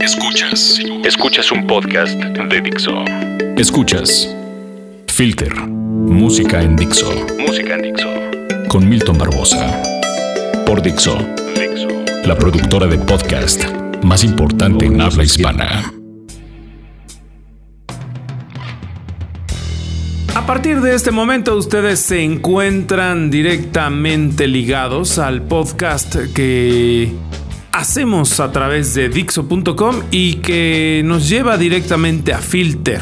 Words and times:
Escuchas. 0.00 0.80
Escuchas 1.04 1.52
un 1.52 1.66
podcast 1.66 2.14
de 2.14 2.60
Dixo. 2.62 3.04
Escuchas. 3.58 4.34
Filter. 5.08 5.54
Música 5.54 6.62
en 6.62 6.74
Dixo. 6.74 7.12
Música 7.38 7.74
en 7.74 7.82
Dixo. 7.82 8.08
Con 8.68 8.88
Milton 8.88 9.18
Barbosa. 9.18 9.82
Por 10.64 10.80
Dixo. 10.80 11.18
Dixo. 11.54 11.88
La 12.24 12.34
productora 12.34 12.86
de 12.86 12.96
podcast 12.96 13.62
más 14.02 14.24
importante 14.24 14.86
en 14.86 15.02
habla 15.02 15.22
hispana. 15.22 15.92
A 20.34 20.46
partir 20.46 20.80
de 20.80 20.94
este 20.94 21.10
momento 21.10 21.54
ustedes 21.56 22.00
se 22.00 22.24
encuentran 22.24 23.30
directamente 23.30 24.48
ligados 24.48 25.18
al 25.18 25.42
podcast 25.42 26.16
que 26.34 27.12
hacemos 27.72 28.40
a 28.40 28.52
través 28.52 28.94
de 28.94 29.08
Dixo.com 29.08 30.02
y 30.10 30.34
que 30.34 31.02
nos 31.04 31.28
lleva 31.28 31.56
directamente 31.56 32.32
a 32.32 32.38
Filter. 32.38 33.00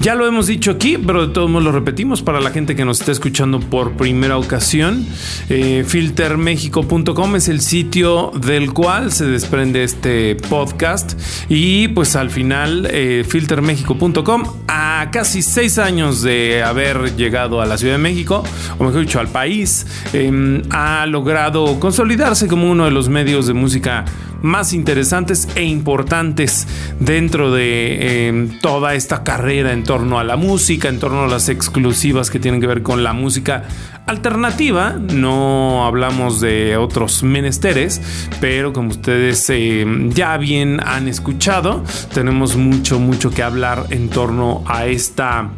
Ya 0.00 0.14
lo 0.14 0.28
hemos 0.28 0.46
dicho 0.46 0.70
aquí, 0.70 0.96
pero 0.96 1.26
de 1.26 1.34
todos 1.34 1.50
modos 1.50 1.64
lo 1.64 1.72
repetimos 1.72 2.22
para 2.22 2.40
la 2.40 2.50
gente 2.50 2.76
que 2.76 2.84
nos 2.84 3.00
está 3.00 3.10
escuchando 3.10 3.58
por 3.58 3.94
primera 3.94 4.38
ocasión. 4.38 5.04
Eh, 5.48 5.84
filtermexico.com 5.84 7.34
es 7.34 7.48
el 7.48 7.60
sitio 7.60 8.30
del 8.40 8.72
cual 8.72 9.10
se 9.10 9.26
desprende 9.26 9.82
este 9.82 10.36
podcast. 10.36 11.18
Y 11.48 11.88
pues 11.88 12.14
al 12.14 12.30
final, 12.30 12.86
eh, 12.92 13.24
filtermexico.com, 13.28 14.44
a 14.68 15.08
casi 15.10 15.42
seis 15.42 15.78
años 15.78 16.22
de 16.22 16.62
haber 16.62 17.16
llegado 17.16 17.60
a 17.60 17.66
la 17.66 17.76
Ciudad 17.76 17.94
de 17.94 18.02
México, 18.02 18.44
o 18.78 18.84
mejor 18.84 19.00
dicho, 19.00 19.18
al 19.18 19.28
país, 19.28 19.84
em, 20.12 20.62
ha 20.70 21.06
logrado 21.06 21.80
consolidarse 21.80 22.46
como 22.46 22.70
uno 22.70 22.84
de 22.84 22.92
los 22.92 23.08
medios 23.08 23.48
de 23.48 23.54
música 23.54 24.04
más 24.42 24.72
interesantes 24.72 25.48
e 25.54 25.64
importantes 25.64 26.66
dentro 27.00 27.52
de 27.52 28.26
em, 28.28 28.58
toda 28.60 28.94
esta 28.94 29.24
carrera 29.24 29.72
en 29.72 29.84
torno 29.84 30.18
a 30.18 30.24
la 30.24 30.36
música, 30.36 30.88
en 30.88 30.98
torno 30.98 31.24
a 31.24 31.28
las 31.28 31.48
exclusivas 31.48 32.30
que 32.30 32.38
tienen 32.38 32.60
que 32.60 32.66
ver 32.66 32.82
con 32.82 33.02
la 33.02 33.12
música 33.12 33.64
alternativa. 34.06 34.90
No 34.92 35.84
hablamos 35.86 36.40
de 36.40 36.76
otros 36.76 37.22
menesteres, 37.22 38.00
pero 38.40 38.72
como 38.72 38.90
ustedes 38.90 39.48
em, 39.50 40.10
ya 40.10 40.36
bien 40.36 40.80
han 40.84 41.08
escuchado, 41.08 41.82
tenemos 42.12 42.56
mucho, 42.56 42.98
mucho 42.98 43.30
que 43.30 43.42
hablar 43.42 43.86
en 43.90 44.08
torno 44.08 44.62
a 44.66 44.86
esta 44.86 45.50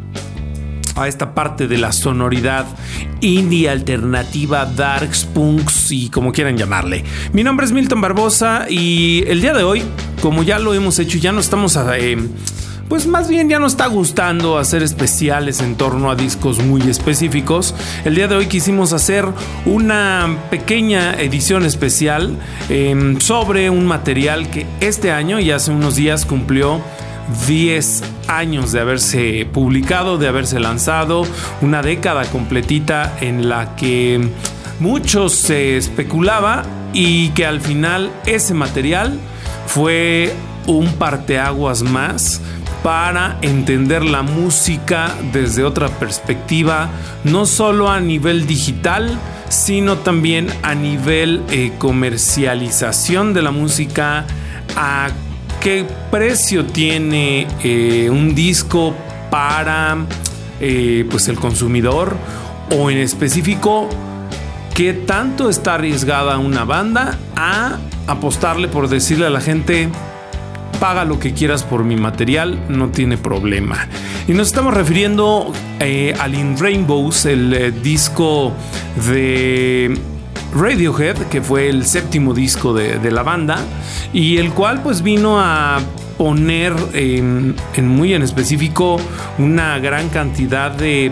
a 0.95 1.07
esta 1.07 1.33
parte 1.33 1.67
de 1.67 1.77
la 1.77 1.91
sonoridad 1.91 2.65
indie 3.21 3.69
alternativa, 3.69 4.65
darks, 4.65 5.25
punks 5.25 5.91
y 5.91 6.09
como 6.09 6.31
quieran 6.31 6.57
llamarle. 6.57 7.03
Mi 7.33 7.43
nombre 7.43 7.65
es 7.65 7.71
Milton 7.71 8.01
Barbosa 8.01 8.65
y 8.69 9.23
el 9.27 9.41
día 9.41 9.53
de 9.53 9.63
hoy, 9.63 9.83
como 10.21 10.43
ya 10.43 10.59
lo 10.59 10.73
hemos 10.73 10.99
hecho, 10.99 11.17
ya 11.17 11.31
no 11.31 11.39
estamos 11.39 11.77
a... 11.77 11.97
Eh, 11.97 12.17
pues 12.91 13.07
más 13.07 13.29
bien 13.29 13.47
ya 13.47 13.57
nos 13.57 13.71
está 13.71 13.87
gustando 13.87 14.57
hacer 14.57 14.83
especiales 14.83 15.61
en 15.61 15.75
torno 15.75 16.11
a 16.11 16.15
discos 16.15 16.59
muy 16.59 16.81
específicos. 16.81 17.73
El 18.03 18.15
día 18.15 18.27
de 18.27 18.35
hoy 18.35 18.47
quisimos 18.47 18.91
hacer 18.91 19.25
una 19.65 20.37
pequeña 20.49 21.13
edición 21.13 21.63
especial 21.63 22.37
em, 22.67 23.17
sobre 23.21 23.69
un 23.69 23.85
material 23.85 24.49
que 24.49 24.65
este 24.81 25.09
año 25.09 25.39
y 25.39 25.51
hace 25.51 25.71
unos 25.71 25.95
días 25.95 26.25
cumplió 26.25 26.81
10 27.47 28.03
años 28.27 28.71
de 28.71 28.79
haberse 28.79 29.47
publicado, 29.51 30.17
de 30.17 30.27
haberse 30.27 30.59
lanzado, 30.59 31.23
una 31.61 31.81
década 31.81 32.25
completita 32.25 33.17
en 33.21 33.49
la 33.49 33.75
que 33.75 34.29
muchos 34.79 35.33
se 35.33 35.77
especulaba 35.77 36.63
y 36.93 37.29
que 37.29 37.45
al 37.45 37.61
final 37.61 38.11
ese 38.25 38.53
material 38.53 39.19
fue 39.67 40.33
un 40.67 40.93
parteaguas 40.93 41.83
más 41.83 42.41
para 42.83 43.37
entender 43.41 44.03
la 44.03 44.23
música 44.23 45.13
desde 45.31 45.63
otra 45.63 45.87
perspectiva, 45.87 46.89
no 47.23 47.45
solo 47.45 47.89
a 47.89 47.99
nivel 47.99 48.47
digital, 48.47 49.19
sino 49.49 49.97
también 49.97 50.47
a 50.63 50.73
nivel 50.73 51.43
eh, 51.51 51.73
comercialización 51.77 53.33
de 53.33 53.41
la 53.43 53.51
música, 53.51 54.25
qué 55.61 55.85
precio 56.09 56.65
tiene 56.65 57.47
eh, 57.63 58.09
un 58.09 58.33
disco 58.33 58.95
para 59.29 59.95
eh, 60.59 61.05
pues 61.09 61.27
el 61.27 61.37
consumidor 61.37 62.17
o 62.75 62.89
en 62.89 62.97
específico 62.97 63.87
qué 64.73 64.93
tanto 64.93 65.49
está 65.49 65.75
arriesgada 65.75 66.39
una 66.39 66.65
banda 66.65 67.19
a 67.35 67.77
apostarle 68.07 68.69
por 68.69 68.89
decirle 68.89 69.27
a 69.27 69.29
la 69.29 69.39
gente 69.39 69.89
paga 70.79 71.05
lo 71.05 71.19
que 71.19 71.33
quieras 71.33 71.61
por 71.61 71.83
mi 71.83 71.95
material, 71.95 72.59
no 72.67 72.89
tiene 72.89 73.15
problema. 73.15 73.87
Y 74.27 74.31
nos 74.31 74.47
estamos 74.47 74.73
refiriendo 74.73 75.53
eh, 75.79 76.15
al 76.19 76.33
In 76.33 76.57
Rainbows, 76.57 77.25
el 77.25 77.83
disco 77.83 78.51
de 79.11 79.95
Radiohead, 80.53 81.17
que 81.29 81.41
fue 81.41 81.69
el 81.69 81.85
séptimo 81.85 82.33
disco 82.33 82.73
de, 82.73 83.11
la 83.11 83.23
banda, 83.23 83.59
y 84.13 84.37
el 84.37 84.51
cual 84.51 84.81
pues 84.81 85.01
vino 85.01 85.39
a 85.39 85.79
poner 86.17 86.73
en 86.93 87.55
muy 87.81 88.13
en 88.13 88.21
específico 88.21 88.97
una 89.37 89.79
gran 89.79 90.09
cantidad 90.09 90.71
de 90.71 91.11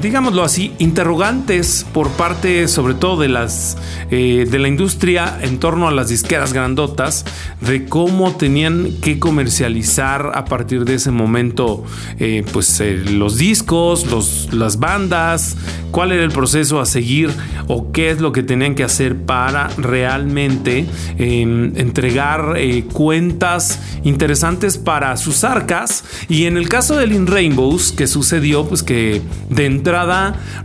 digámoslo 0.00 0.42
así, 0.42 0.74
interrogantes 0.78 1.86
por 1.92 2.10
parte 2.10 2.68
sobre 2.68 2.94
todo 2.94 3.20
de 3.20 3.28
las 3.28 3.76
eh, 4.10 4.46
de 4.48 4.58
la 4.58 4.68
industria 4.68 5.38
en 5.40 5.58
torno 5.58 5.88
a 5.88 5.90
las 5.90 6.08
disqueras 6.08 6.52
grandotas 6.52 7.24
de 7.60 7.86
cómo 7.86 8.36
tenían 8.36 9.00
que 9.00 9.18
comercializar 9.18 10.32
a 10.34 10.44
partir 10.44 10.84
de 10.84 10.94
ese 10.94 11.10
momento 11.10 11.84
eh, 12.18 12.44
pues 12.52 12.80
eh, 12.80 12.94
los 12.94 13.36
discos, 13.38 14.06
los, 14.06 14.52
las 14.52 14.78
bandas, 14.78 15.56
cuál 15.90 16.12
era 16.12 16.22
el 16.22 16.30
proceso 16.30 16.80
a 16.80 16.86
seguir 16.86 17.30
o 17.66 17.90
qué 17.90 18.10
es 18.10 18.20
lo 18.20 18.32
que 18.32 18.42
tenían 18.42 18.74
que 18.74 18.84
hacer 18.84 19.16
para 19.16 19.68
realmente 19.76 20.86
em, 21.18 21.76
entregar 21.76 22.56
cuentas 22.92 23.80
interesantes 24.04 24.78
para 24.78 25.16
sus 25.16 25.42
arcas. 25.42 26.04
Y 26.28 26.44
en 26.44 26.56
el 26.56 26.68
caso 26.68 26.96
del 26.96 27.12
In 27.12 27.26
Rainbows 27.26 27.92
que 27.92 28.06
sucedió 28.06 28.68
pues 28.68 28.82
que 28.82 29.22
dentro 29.48 29.85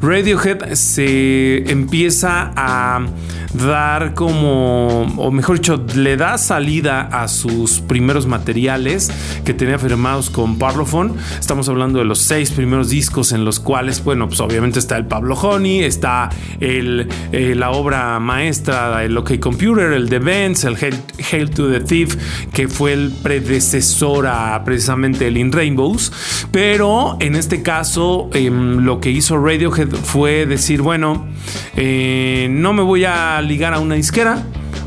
Radiohead 0.02 0.74
se 0.74 1.72
empieza 1.72 2.52
a 2.56 3.06
dar 3.54 4.14
como, 4.14 5.02
o 5.18 5.32
mejor 5.32 5.58
dicho, 5.58 5.84
le 5.96 6.18
da 6.18 6.38
salida 6.38 7.02
a 7.02 7.28
sus 7.28 7.80
primeros 7.82 8.26
materiales 8.28 9.12
que 9.44 9.54
tenía 9.54 9.78
firmados 9.78 10.30
con 10.30 10.58
Parlophone. 10.58 11.14
Estamos 11.40 11.68
hablando 11.70 12.00
de 12.00 12.06
los 12.06 12.20
seis 12.20 12.52
primeros 12.52 12.90
discos 12.90 13.32
en 13.32 13.46
los 13.46 13.60
cuales, 13.60 14.04
bueno, 14.04 14.28
pues 14.28 14.40
obviamente 14.40 14.80
está 14.80 14.98
el 14.98 15.06
Pablo 15.06 15.36
Honey, 15.36 15.84
está 15.84 16.30
eh, 16.60 17.54
la 17.56 17.72
obra 17.72 18.20
maestra, 18.20 19.04
el 19.04 19.18
OK 19.18 19.40
Computer, 19.40 19.92
el 19.94 20.10
The 20.10 20.20
Vents, 20.20 20.64
el 20.64 20.76
Hail, 20.76 21.50
to 21.50 21.70
the 21.70 21.82
Thief, 21.82 22.16
que 22.54 22.68
fue 22.68 22.94
el 22.94 23.12
predecesor 23.12 24.28
a 24.28 24.62
precisamente 24.64 25.28
el 25.28 25.38
In 25.38 25.52
Rainbows. 25.52 26.12
Pero 26.52 27.18
en 27.20 27.36
este 27.36 27.62
caso, 27.64 28.30
em, 28.34 28.80
lo 28.80 29.00
que 29.00 29.11
hizo 29.12 29.38
Radiohead 29.38 29.90
fue 29.90 30.46
decir, 30.46 30.82
bueno, 30.82 31.28
eh, 31.76 32.48
no 32.52 32.74
me 32.74 32.84
voy 32.84 33.06
a 33.06 33.42
ligar 33.42 33.74
a 33.74 33.80
una 33.80 33.96
disquera, 33.96 34.44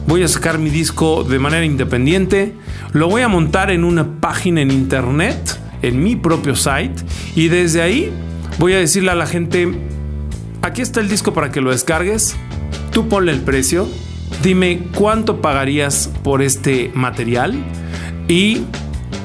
voy 0.06 0.22
a 0.22 0.28
sacar 0.28 0.58
mi 0.58 0.70
disco 0.70 1.24
de 1.24 1.38
manera 1.38 1.64
independiente, 1.64 2.54
lo 2.92 3.08
voy 3.08 3.22
a 3.22 3.28
montar 3.28 3.70
en 3.70 3.84
una 3.84 4.20
página 4.20 4.60
en 4.60 4.70
internet, 4.70 5.58
en 5.82 6.02
mi 6.02 6.16
propio 6.16 6.56
site, 6.56 6.94
y 7.34 7.48
desde 7.48 7.82
ahí 7.82 8.12
voy 8.58 8.74
a 8.74 8.78
decirle 8.78 9.10
a 9.10 9.14
la 9.14 9.26
gente, 9.26 9.68
aquí 10.62 10.82
está 10.82 11.00
el 11.00 11.08
disco 11.08 11.32
para 11.32 11.50
que 11.50 11.60
lo 11.60 11.70
descargues, 11.70 12.36
tú 12.92 13.08
ponle 13.08 13.32
el 13.32 13.40
precio, 13.40 13.88
dime 14.42 14.80
cuánto 14.94 15.40
pagarías 15.40 16.10
por 16.22 16.42
este 16.42 16.90
material 16.94 17.54
y 18.28 18.62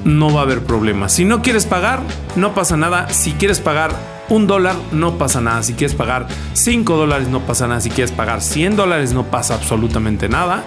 no 0.05 0.33
va 0.33 0.41
a 0.41 0.43
haber 0.43 0.61
problema. 0.61 1.09
Si 1.09 1.25
no 1.25 1.41
quieres 1.41 1.65
pagar, 1.65 2.01
no 2.35 2.53
pasa 2.53 2.77
nada. 2.77 3.09
Si 3.09 3.33
quieres 3.33 3.59
pagar 3.59 3.91
un 4.29 4.47
dólar 4.47 4.75
no 4.91 5.17
pasa 5.17 5.41
nada. 5.41 5.63
Si 5.63 5.73
quieres 5.73 5.95
pagar 5.95 6.27
5 6.53 6.95
dólares 6.95 7.27
no 7.27 7.41
pasa 7.41 7.67
nada. 7.67 7.81
Si 7.81 7.89
quieres 7.89 8.11
pagar 8.11 8.41
100 8.41 8.75
dólares 8.75 9.13
no 9.13 9.25
pasa 9.25 9.55
absolutamente 9.55 10.29
nada. 10.29 10.63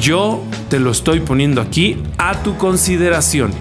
Yo 0.00 0.42
te 0.68 0.78
lo 0.78 0.90
estoy 0.90 1.20
poniendo 1.20 1.60
aquí 1.60 2.02
a 2.18 2.42
tu 2.42 2.56
consideración. 2.56 3.52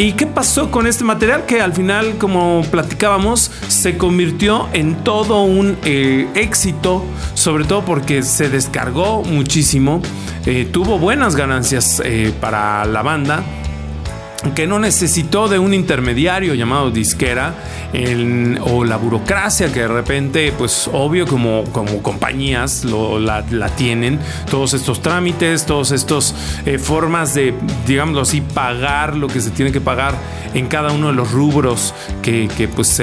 ¿Y 0.00 0.12
qué 0.12 0.26
pasó 0.28 0.70
con 0.70 0.86
este 0.86 1.02
material? 1.02 1.44
Que 1.44 1.60
al 1.60 1.72
final, 1.72 2.18
como 2.18 2.62
platicábamos, 2.70 3.50
se 3.66 3.98
convirtió 3.98 4.68
en 4.72 4.94
todo 5.02 5.42
un 5.42 5.76
eh, 5.82 6.28
éxito, 6.36 7.04
sobre 7.34 7.64
todo 7.64 7.84
porque 7.84 8.22
se 8.22 8.48
descargó 8.48 9.24
muchísimo, 9.24 10.00
eh, 10.46 10.68
tuvo 10.70 11.00
buenas 11.00 11.34
ganancias 11.34 12.00
eh, 12.04 12.32
para 12.40 12.84
la 12.84 13.02
banda 13.02 13.42
que 14.54 14.66
no 14.66 14.78
necesitó 14.78 15.48
de 15.48 15.58
un 15.58 15.74
intermediario 15.74 16.54
llamado 16.54 16.90
disquera 16.90 17.54
o 18.60 18.84
la 18.84 18.96
burocracia 18.96 19.72
que 19.72 19.80
de 19.80 19.88
repente, 19.88 20.52
pues 20.56 20.88
obvio 20.92 21.26
como, 21.26 21.64
como 21.72 22.02
compañías 22.02 22.84
la, 22.84 23.68
tienen, 23.76 24.18
todos 24.50 24.74
estos 24.74 25.00
trámites, 25.02 25.66
todas 25.66 25.90
estas 25.90 26.34
eh, 26.66 26.78
formas 26.78 27.34
de, 27.34 27.54
digámoslo 27.86 28.22
así, 28.22 28.40
pagar 28.40 29.16
lo 29.16 29.28
que 29.28 29.40
se 29.40 29.50
tiene 29.50 29.72
que 29.72 29.80
pagar 29.80 30.14
en 30.54 30.66
cada 30.66 30.92
uno 30.92 31.08
de 31.08 31.12
los 31.14 31.30
rubros 31.30 31.94
que, 32.22 32.48
pues 32.74 33.00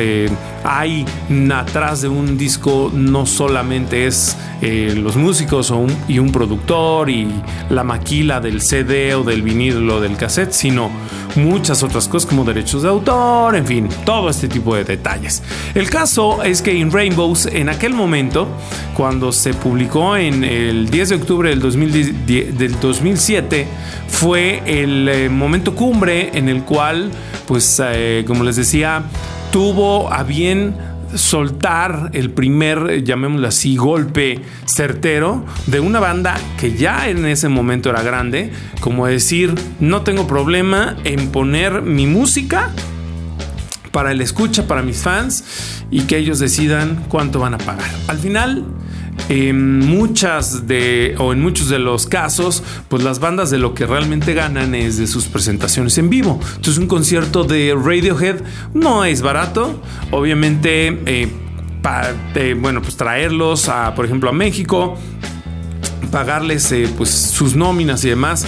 hay 0.63 1.05
atrás 1.53 2.01
de 2.01 2.07
un 2.07 2.37
disco, 2.37 2.91
no 2.93 3.25
solamente 3.25 4.07
es 4.07 4.37
eh, 4.61 4.93
los 4.95 5.15
músicos 5.15 5.73
y 6.07 6.19
un 6.19 6.31
productor 6.31 7.09
y 7.09 7.27
la 7.69 7.83
maquila 7.83 8.39
del 8.39 8.61
CD 8.61 9.15
o 9.15 9.23
del 9.23 9.41
vinilo 9.41 9.97
o 9.97 10.01
del 10.01 10.17
cassette, 10.17 10.51
sino 10.51 10.89
muchas 11.35 11.83
otras 11.83 12.07
cosas 12.07 12.29
como 12.29 12.43
derechos 12.43 12.83
de 12.83 12.89
autor, 12.89 13.55
en 13.55 13.65
fin, 13.65 13.89
todo 14.05 14.29
este 14.29 14.47
tipo 14.47 14.75
de 14.75 14.83
detalles. 14.83 15.41
El 15.73 15.89
caso 15.89 16.43
es 16.43 16.61
que 16.61 16.73
In 16.73 16.91
Rainbows, 16.91 17.47
en 17.47 17.69
aquel 17.69 17.93
momento, 17.93 18.47
cuando 18.95 19.31
se 19.31 19.53
publicó 19.53 20.17
en 20.17 20.43
el 20.43 20.89
10 20.89 21.09
de 21.09 21.15
octubre 21.15 21.49
del, 21.49 21.59
2007, 21.59 23.67
fue 24.07 24.61
el 24.65 25.09
eh, 25.09 25.29
momento 25.29 25.75
cumbre 25.75 26.31
en 26.33 26.49
el 26.49 26.63
cual, 26.63 27.11
pues, 27.47 27.81
eh, 27.83 28.23
como 28.27 28.43
les 28.43 28.55
decía, 28.55 29.03
tuvo 29.51 30.11
a 30.11 30.23
bien 30.23 30.75
soltar 31.13 32.09
el 32.13 32.31
primer, 32.31 33.03
llamémoslo 33.03 33.47
así, 33.47 33.75
golpe 33.75 34.41
certero 34.65 35.45
de 35.67 35.79
una 35.79 35.99
banda 35.99 36.35
que 36.59 36.73
ya 36.73 37.09
en 37.09 37.25
ese 37.25 37.49
momento 37.49 37.89
era 37.89 38.01
grande, 38.01 38.51
como 38.79 39.07
decir, 39.07 39.53
no 39.79 40.01
tengo 40.01 40.27
problema 40.27 40.97
en 41.03 41.31
poner 41.31 41.81
mi 41.81 42.07
música 42.07 42.71
para 43.91 44.11
el 44.11 44.21
escucha, 44.21 44.67
para 44.67 44.81
mis 44.81 44.97
fans 44.97 45.85
y 45.89 46.01
que 46.01 46.17
ellos 46.17 46.39
decidan 46.39 47.05
cuánto 47.07 47.39
van 47.39 47.53
a 47.53 47.57
pagar. 47.57 47.89
Al 48.07 48.17
final, 48.17 48.65
en 49.29 49.79
muchas 49.79 50.67
de 50.67 51.15
o 51.17 51.33
en 51.33 51.41
muchos 51.41 51.69
de 51.69 51.79
los 51.79 52.05
casos, 52.05 52.63
pues 52.89 53.03
las 53.03 53.19
bandas 53.19 53.49
de 53.49 53.57
lo 53.57 53.73
que 53.73 53.85
realmente 53.85 54.33
ganan 54.33 54.75
es 54.75 54.97
de 54.97 55.07
sus 55.07 55.25
presentaciones 55.25 55.97
en 55.97 56.09
vivo. 56.09 56.39
Entonces 56.55 56.77
un 56.77 56.87
concierto 56.87 57.43
de 57.43 57.75
Radiohead 57.75 58.41
no 58.73 59.05
es 59.05 59.21
barato, 59.21 59.81
obviamente. 60.11 60.99
Eh, 61.05 61.29
eh, 62.35 62.55
bueno, 62.59 62.81
pues 62.81 62.97
traerlos 62.97 63.69
a, 63.69 63.93
por 63.93 64.05
ejemplo, 64.05 64.29
a 64.29 64.33
México, 64.33 64.97
pagarles 66.11 66.71
eh, 66.71 66.89
pues 66.97 67.09
sus 67.11 67.55
nóminas 67.55 68.03
y 68.05 68.09
demás 68.09 68.45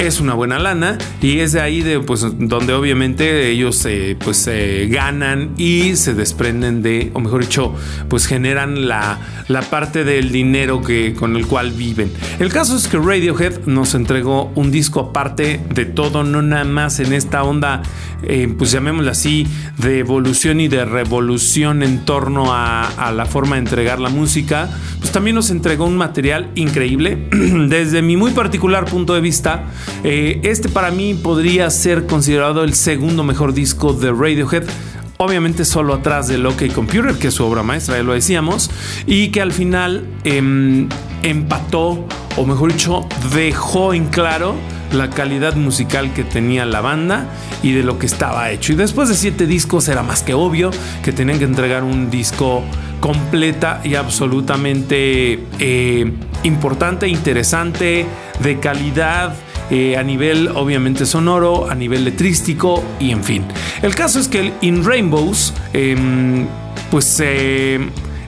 es 0.00 0.18
una 0.18 0.32
buena 0.32 0.58
lana 0.58 0.96
y 1.20 1.40
es 1.40 1.52
de 1.52 1.60
ahí 1.60 1.82
de 1.82 2.00
pues 2.00 2.24
donde 2.38 2.72
obviamente 2.72 3.50
ellos 3.50 3.84
eh, 3.84 4.16
pues 4.18 4.38
se 4.38 4.86
ganan 4.86 5.50
y 5.58 5.94
se 5.96 6.14
desprenden 6.14 6.82
de 6.82 7.10
o 7.12 7.20
mejor 7.20 7.42
dicho 7.42 7.74
pues 8.08 8.26
generan 8.26 8.88
la, 8.88 9.18
la 9.48 9.60
parte 9.60 10.04
del 10.04 10.32
dinero 10.32 10.80
que 10.80 11.12
con 11.12 11.36
el 11.36 11.46
cual 11.46 11.72
viven. 11.72 12.10
El 12.38 12.50
caso 12.50 12.76
es 12.76 12.88
que 12.88 12.96
Radiohead 12.96 13.66
nos 13.66 13.94
entregó 13.94 14.50
un 14.54 14.70
disco 14.70 15.00
aparte 15.00 15.60
de 15.74 15.84
todo 15.84 16.24
no 16.24 16.40
nada 16.40 16.64
más 16.64 16.98
en 17.00 17.12
esta 17.12 17.42
onda 17.42 17.82
eh, 18.22 18.52
pues 18.56 18.70
llamémoslo 18.72 19.10
así 19.10 19.46
de 19.78 19.98
evolución 19.98 20.60
y 20.60 20.68
de 20.68 20.84
revolución 20.84 21.82
en 21.82 22.04
torno 22.06 22.52
a 22.52 23.12
la 23.14 23.26
forma 23.26 23.56
de 23.56 23.60
entregar 23.60 24.00
la 24.00 24.08
música. 24.08 24.68
Pues 24.98 25.12
también 25.12 25.36
nos 25.36 25.50
entregó 25.50 25.84
un 25.84 25.96
material 25.96 26.50
increíble. 26.54 27.28
Desde 27.68 28.02
mi 28.02 28.16
muy 28.16 28.32
particular 28.32 28.84
punto 28.84 29.14
de 29.14 29.20
vista 29.20 29.64
eh, 30.04 30.40
este 30.42 30.68
para 30.68 30.90
mí 30.90 31.14
podría 31.14 31.68
ser 31.70 32.06
considerado 32.06 32.64
el 32.64 32.74
segundo 32.74 33.24
mejor 33.24 33.52
disco 33.52 33.92
de 33.92 34.12
Radiohead. 34.12 34.64
Obviamente 35.18 35.66
solo 35.66 35.92
atrás 35.92 36.28
de 36.28 36.44
OK 36.46 36.72
Computer, 36.74 37.14
que 37.14 37.28
es 37.28 37.34
su 37.34 37.44
obra 37.44 37.62
maestra, 37.62 37.96
ya 37.98 38.02
lo 38.02 38.14
decíamos, 38.14 38.70
y 39.06 39.28
que 39.28 39.42
al 39.42 39.52
final 39.52 40.06
em, 40.24 40.88
empató, 41.22 42.06
o 42.38 42.46
mejor 42.46 42.72
dicho, 42.72 43.06
dejó 43.34 43.92
en 43.92 44.06
claro 44.06 44.54
la 44.92 45.10
calidad 45.10 45.56
musical 45.56 46.12
que 46.14 46.24
tenía 46.24 46.64
la 46.64 46.80
banda 46.80 47.26
y 47.62 47.72
de 47.72 47.82
lo 47.82 47.98
que 47.98 48.06
estaba 48.06 48.50
hecho. 48.50 48.72
Y 48.72 48.76
después 48.76 49.08
de 49.08 49.14
siete 49.14 49.46
discos 49.46 49.88
era 49.88 50.02
más 50.02 50.22
que 50.22 50.34
obvio 50.34 50.70
que 51.04 51.12
tenían 51.12 51.38
que 51.38 51.44
entregar 51.44 51.84
un 51.84 52.10
disco 52.10 52.62
completa 53.00 53.80
y 53.84 53.94
absolutamente 53.94 55.44
eh, 55.58 56.12
importante, 56.44 57.08
interesante, 57.08 58.06
de 58.42 58.58
calidad 58.58 59.34
eh, 59.70 59.96
a 59.96 60.02
nivel 60.02 60.48
obviamente 60.48 61.06
sonoro, 61.06 61.70
a 61.70 61.74
nivel 61.74 62.04
letrístico 62.04 62.82
y 62.98 63.10
en 63.10 63.24
fin. 63.24 63.44
El 63.82 63.94
caso 63.94 64.18
es 64.18 64.28
que 64.28 64.40
el 64.40 64.52
In 64.60 64.84
Rainbows, 64.84 65.54
em, 65.72 66.46
pues 66.90 67.22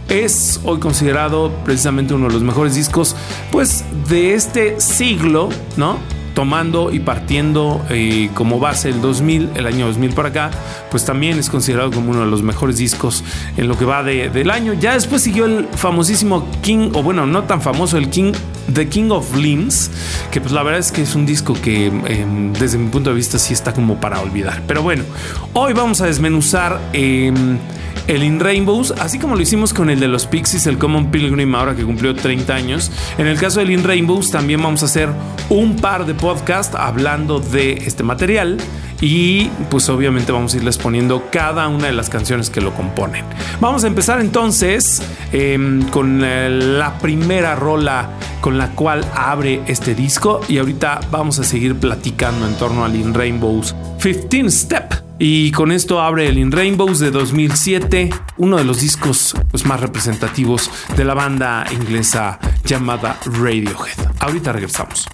es 0.09 0.61
hoy 0.65 0.79
considerado 0.79 1.51
precisamente 1.65 2.15
uno 2.15 2.29
de 2.29 2.35
los 2.35 2.43
mejores 2.43 2.75
discos, 2.75 3.17
pues 3.51 3.85
de 4.09 4.35
este 4.35 4.81
siglo, 4.81 5.49
¿no? 5.77 5.99
tomando 6.35 6.91
y 6.93 7.01
partiendo 7.01 7.85
eh, 7.91 8.31
como 8.35 8.59
base 8.59 8.89
el 8.89 9.01
2000, 9.01 9.51
el 9.55 9.67
año 9.67 9.87
2000 9.87 10.15
para 10.15 10.29
acá, 10.29 10.51
pues 10.91 11.05
también 11.05 11.39
es 11.39 11.49
considerado 11.51 11.91
como 11.91 12.11
uno 12.11 12.21
de 12.21 12.27
los 12.27 12.43
mejores 12.43 12.79
discos 12.79 13.25
en 13.57 13.69
lo 13.69 13.79
que 13.79 13.85
va 13.85 14.03
del 14.03 14.51
año. 14.51 14.75
Ya 14.75 14.95
después 14.95 15.23
siguió 15.23 15.47
el 15.47 15.67
famosísimo 15.75 16.49
King, 16.63 16.91
o 16.95 17.03
bueno, 17.03 17.27
no 17.27 17.45
tan 17.45 17.61
famoso, 17.61 17.99
el 17.99 18.11
King, 18.11 18.33
The 18.73 18.89
King 18.89 19.11
of 19.11 19.35
Limbs, 19.35 19.91
que 20.31 20.41
pues 20.41 20.53
la 20.53 20.63
verdad 20.63 20.81
es 20.81 20.93
que 20.93 21.03
es 21.03 21.15
un 21.15 21.27
disco 21.27 21.55
que 21.55 21.87
em, 21.87 22.53
desde 22.53 22.79
mi 22.79 22.89
punto 22.89 23.11
de 23.11 23.17
vista 23.17 23.39
sí 23.39 23.53
está 23.53 23.73
como 23.73 24.01
para 24.01 24.21
olvidar. 24.21 24.63
Pero 24.67 24.83
bueno, 24.83 25.05
hoy 25.53 25.73
vamos 25.73 26.01
a 26.01 26.07
desmenuzar... 26.07 26.81
Em, 26.93 27.59
el 28.09 28.25
In 28.25 28.41
Rainbows, 28.41 28.93
así 28.99 29.19
como 29.19 29.37
lo 29.37 29.43
hicimos 29.43 29.73
con 29.73 29.89
el 29.89 30.01
de 30.01 30.09
los 30.09 30.27
Pixies, 30.27 30.67
el 30.67 30.79
Common 30.79 31.11
Pilgrim, 31.11 31.55
ahora 31.55 31.75
que 31.75 31.85
cumplió 31.85 32.15
30 32.15 32.55
años. 32.55 32.91
En 33.19 33.27
el 33.27 33.39
caso 33.39 33.61
del 33.61 33.71
In 33.71 33.85
Rainbows, 33.85 34.31
también 34.31 34.63
vamos 34.63 34.83
a 34.83 34.87
hacer 34.87 35.09
un 35.49 35.77
par 35.77 36.05
de 36.05 36.15
podcasts 36.15 36.75
hablando 36.75 37.39
de 37.39 37.75
este 37.75 38.03
material. 38.03 38.59
Y 39.03 39.49
pues 39.69 39.89
obviamente 39.89 40.31
vamos 40.31 40.55
a 40.55 40.59
irles 40.59 40.79
poniendo 40.79 41.29
cada 41.33 41.67
una 41.67 41.89
de 41.89 41.93
las 41.93 42.09
canciones 42.09 42.51
que 42.51 42.61
lo 42.61 42.73
componen. 42.73 43.25
Vamos 43.61 43.83
a 43.83 43.89
empezar 43.89 44.21
entonces 44.21 45.03
em, 45.33 45.83
con 45.89 46.23
eh, 46.25 46.49
la 46.49 46.99
primera 46.99 47.57
rola 47.57 48.11
con 48.41 48.59
la 48.59 48.71
cual 48.71 49.05
abre 49.15 49.63
este 49.67 49.95
disco 49.97 50.41
y 50.49 50.59
ahorita 50.59 51.01
vamos 51.11 51.41
a 51.41 51.45
seguir 51.45 51.75
platicando 51.77 52.47
en 52.47 52.55
torno 52.55 52.85
al 52.85 52.95
In 52.95 53.13
Rainbows 53.13 53.75
15 54.01 54.51
Step. 54.51 54.95
Y 55.19 55.53
con 55.53 55.73
esto 55.73 56.01
abre 56.01 56.29
el 56.29 56.39
In 56.39 56.51
Rainbows 56.51 56.99
de 56.99 57.11
2007, 57.11 58.11
uno 58.39 58.57
de 58.57 58.65
los 58.65 58.81
discos 58.81 59.35
pues, 59.51 59.65
más 59.67 59.81
representativos 59.81 60.71
de 60.97 61.05
la 61.05 61.15
banda 61.15 61.65
inglesa 61.73 62.39
llamada 62.65 63.19
Radiohead. 63.27 63.99
Ahorita 64.21 64.53
regresamos. 64.53 65.07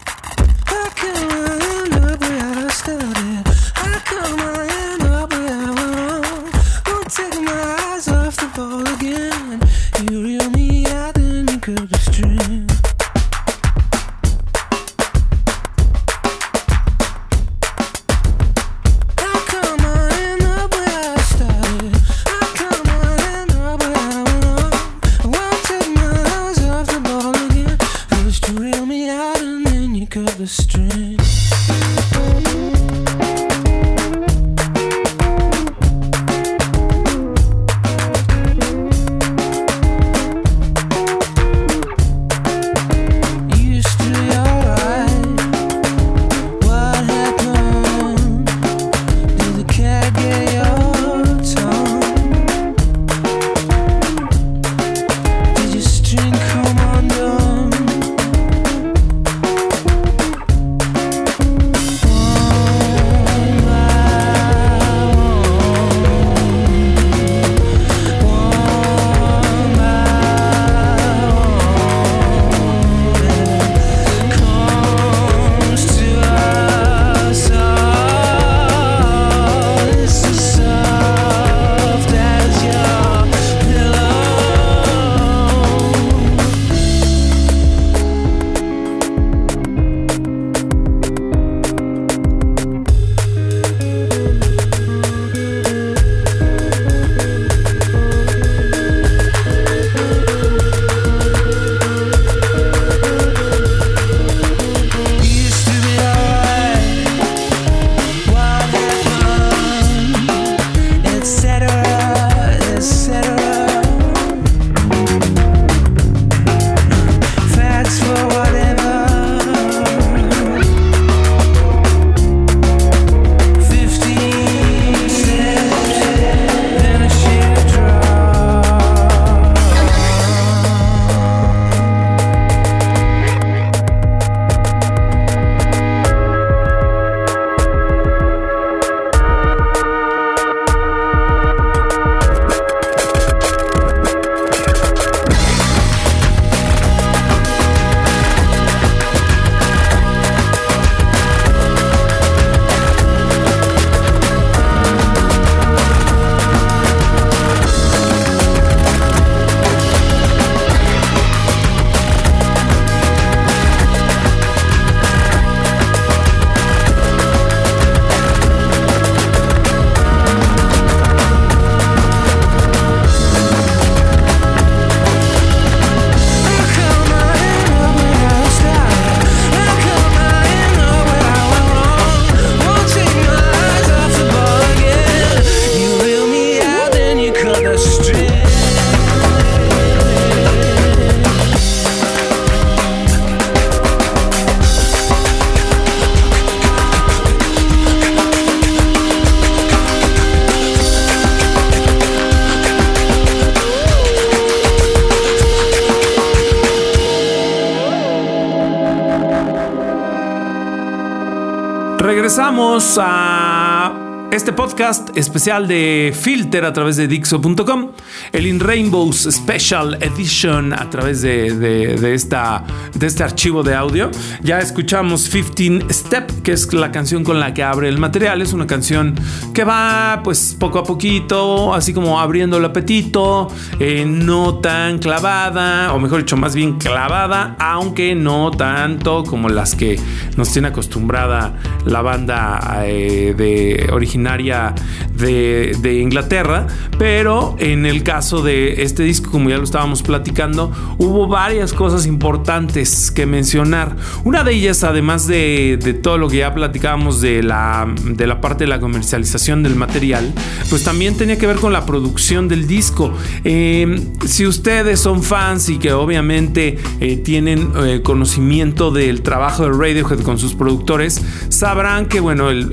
A 212.97 214.29
este 214.31 214.53
podcast 214.53 215.17
especial 215.17 215.67
de 215.67 216.15
Filter 216.19 216.65
a 216.65 216.73
través 216.73 216.97
de 216.97 217.09
Dixo.com, 217.09 217.91
el 218.33 218.47
In 218.47 218.61
Rainbows 218.61 219.29
Special 219.31 219.99
Edition 220.01 220.73
a 220.73 220.89
través 220.89 221.23
de, 221.23 222.15
esta, 222.15 222.65
de 222.98 223.06
este 223.06 223.22
archivo 223.22 223.62
de 223.62 223.74
audio. 223.74 224.10
Ya 224.43 224.58
escuchamos 224.58 225.28
15 225.28 225.86
Step, 225.90 226.43
que 226.43 226.52
es 226.52 226.72
la 226.72 226.90
canción 226.90 227.24
con 227.24 227.40
la 227.40 227.55
que 227.55 227.62
abre 227.62 227.88
el 227.88 227.98
material. 227.98 228.43
Es 228.43 228.52
una 228.52 228.67
canción 228.67 229.14
que 229.55 229.64
va 229.64 230.20
pues 230.24 230.56
poco 230.58 230.78
a 230.78 230.84
poquito, 230.84 231.74
así 231.74 231.93
como 231.93 232.20
abriendo 232.20 232.58
el 232.58 232.64
apetito, 232.64 233.48
eh, 233.78 234.05
no 234.06 234.56
tan 234.58 234.98
clavada, 234.98 235.93
o 235.94 235.98
mejor 235.98 236.20
dicho, 236.20 236.36
más 236.36 236.55
bien 236.55 236.78
clavada, 236.78 237.56
aunque 237.58 238.14
no 238.14 238.50
tanto 238.50 239.24
como 239.24 239.48
las 239.48 239.74
que 239.74 239.98
nos 240.36 240.52
tiene 240.52 240.69
acostumbrada 240.69 241.58
la 241.84 242.02
banda 242.02 242.82
eh, 242.84 243.34
de 243.36 243.88
original 243.93 244.28
de, 244.28 245.76
de, 245.81 245.98
Inglaterra, 245.98 246.67
pero 246.98 247.56
en 247.58 247.86
el 247.86 248.02
caso 248.02 248.43
de 248.43 248.82
este 248.82 249.02
disco, 249.02 249.31
como 249.31 249.50
ya 249.50 249.56
lo 249.56 249.64
estábamos 249.64 250.02
platicando, 250.02 250.70
hubo 250.98 251.26
varias 251.26 251.72
cosas 251.72 252.06
importantes 252.06 252.88
que 253.15 253.27
mencionar. 253.27 253.97
Una 254.25 254.45
de 254.45 254.55
ellas, 254.55 254.85
además 254.85 255.27
de, 255.27 255.79
de 255.83 255.95
todo 255.95 256.19
lo 256.19 256.29
que 256.29 256.39
ya 256.39 256.55
platicábamos 256.55 257.21
de 257.21 257.43
la, 257.43 257.87
de 258.05 258.27
la 258.27 258.41
parte 258.41 258.65
de 258.65 258.69
la 258.69 258.81
comercialización 258.81 259.63
del 259.63 259.75
material, 259.75 260.33
pues 260.71 260.85
también 260.85 261.17
tenía 261.17 261.39
que 261.39 261.47
ver 261.47 261.57
con 261.57 261.73
la 261.73 261.87
producción 261.87 262.49
del 262.49 262.67
disco. 262.67 263.13
Eh, 263.45 264.01
si 264.27 264.47
ustedes 264.47 265.01
son 265.01 265.23
fans 265.23 265.69
y 265.69 265.79
que 265.79 265.93
obviamente 265.93 266.79
eh, 267.01 267.17
tienen 267.17 267.73
eh, 267.77 268.01
conocimiento 268.03 268.91
del 268.91 269.23
trabajo 269.23 269.65
de 269.65 269.71
Radiohead 269.71 270.21
con 270.21 270.39
sus 270.39 270.55
productores, 270.55 271.23
sabrán 271.49 272.07
que, 272.07 272.21
bueno, 272.21 272.51
el, 272.51 272.73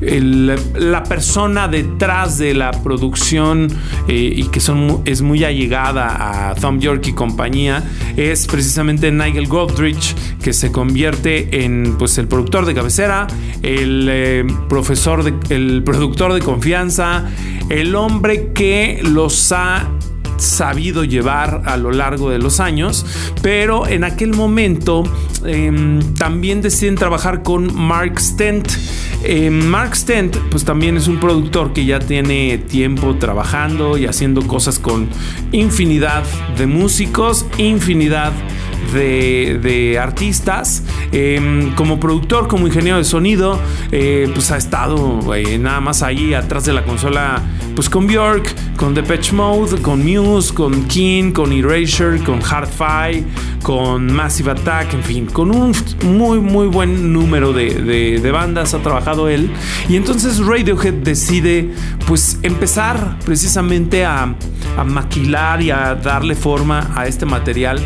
el, 0.00 0.58
la 0.74 1.02
persona 1.04 1.68
detrás 1.68 2.38
de 2.38 2.54
la 2.54 2.70
producción 2.70 3.68
eh, 4.08 4.32
y 4.36 4.44
que 4.44 4.60
son, 4.60 5.02
es 5.04 5.22
muy 5.22 5.44
allegada 5.44 6.50
a 6.50 6.54
Tom 6.54 6.80
York 6.80 7.06
y 7.06 7.12
compañía 7.12 7.84
es 8.16 8.46
precisamente 8.58 9.12
Nigel 9.12 9.46
Godrich, 9.46 10.16
que 10.42 10.52
se 10.52 10.72
convierte 10.72 11.64
en 11.64 11.94
pues, 11.96 12.18
el 12.18 12.26
productor 12.26 12.66
de 12.66 12.74
cabecera, 12.74 13.28
el 13.62 14.08
eh, 14.10 14.44
profesor, 14.68 15.22
de, 15.22 15.32
el 15.54 15.84
productor 15.84 16.32
de 16.32 16.40
confianza, 16.40 17.30
el 17.68 17.94
hombre 17.94 18.52
que 18.54 18.98
los 19.04 19.52
ha 19.52 19.88
sabido 20.38 21.04
llevar 21.04 21.62
a 21.66 21.76
lo 21.76 21.92
largo 21.92 22.30
de 22.30 22.40
los 22.40 22.58
años, 22.58 23.06
pero 23.42 23.86
en 23.86 24.02
aquel 24.02 24.34
momento 24.34 25.04
em, 25.44 26.00
también 26.14 26.60
deciden 26.60 26.96
trabajar 26.96 27.44
con 27.44 27.72
Mark 27.72 28.18
Stent. 28.18 28.66
Em, 29.24 29.66
Mark 29.66 29.96
Stent, 29.96 30.36
pues 30.50 30.64
también 30.64 30.96
es 30.96 31.08
un 31.08 31.18
productor 31.18 31.72
que 31.72 31.84
ya 31.84 31.98
tiene 31.98 32.58
tiempo 32.58 33.16
trabajando 33.16 33.98
y 33.98 34.06
haciendo 34.06 34.46
cosas 34.46 34.78
con 34.78 35.08
infinidad 35.52 36.22
de 36.56 36.66
músicos, 36.66 37.44
infinidad 37.58 38.32
de, 38.92 39.98
artistas. 40.00 40.84
Em, 41.12 41.74
como 41.74 41.98
productor, 41.98 42.48
como 42.48 42.66
ingeniero 42.66 42.98
de 42.98 43.04
sonido, 43.04 43.58
eh, 43.90 44.30
pues 44.32 44.50
ha 44.50 44.56
estado 44.56 45.34
eh, 45.34 45.58
nada 45.58 45.80
más 45.80 46.02
ahí 46.02 46.34
atrás 46.34 46.64
de 46.64 46.72
la 46.72 46.84
consola, 46.84 47.42
pues 47.78 47.88
con 47.88 48.08
Bjork, 48.08 48.56
con 48.74 48.92
Depeche 48.92 49.32
Mode, 49.32 49.80
con 49.80 50.04
Muse, 50.04 50.52
con 50.52 50.82
King, 50.88 51.30
con 51.30 51.52
Erasure, 51.52 52.18
con 52.24 52.40
Hard-Fi, 52.42 53.24
con 53.62 54.12
Massive 54.12 54.50
Attack, 54.50 54.94
en 54.94 55.04
fin, 55.04 55.26
con 55.26 55.54
un 55.54 55.72
muy, 56.02 56.40
muy 56.40 56.66
buen 56.66 57.12
número 57.12 57.52
de, 57.52 58.18
de 58.20 58.30
bandas 58.32 58.74
ha 58.74 58.78
trabajado 58.78 59.28
él. 59.28 59.48
Y 59.88 59.94
entonces 59.94 60.44
Radiohead 60.44 60.94
decide, 60.94 61.70
pues, 62.08 62.40
empezar 62.42 63.16
precisamente 63.24 64.04
a, 64.04 64.34
a 64.76 64.82
maquilar 64.82 65.62
y 65.62 65.70
a 65.70 65.94
darle 65.94 66.34
forma 66.34 66.90
a 66.96 67.06
este 67.06 67.26
material 67.26 67.78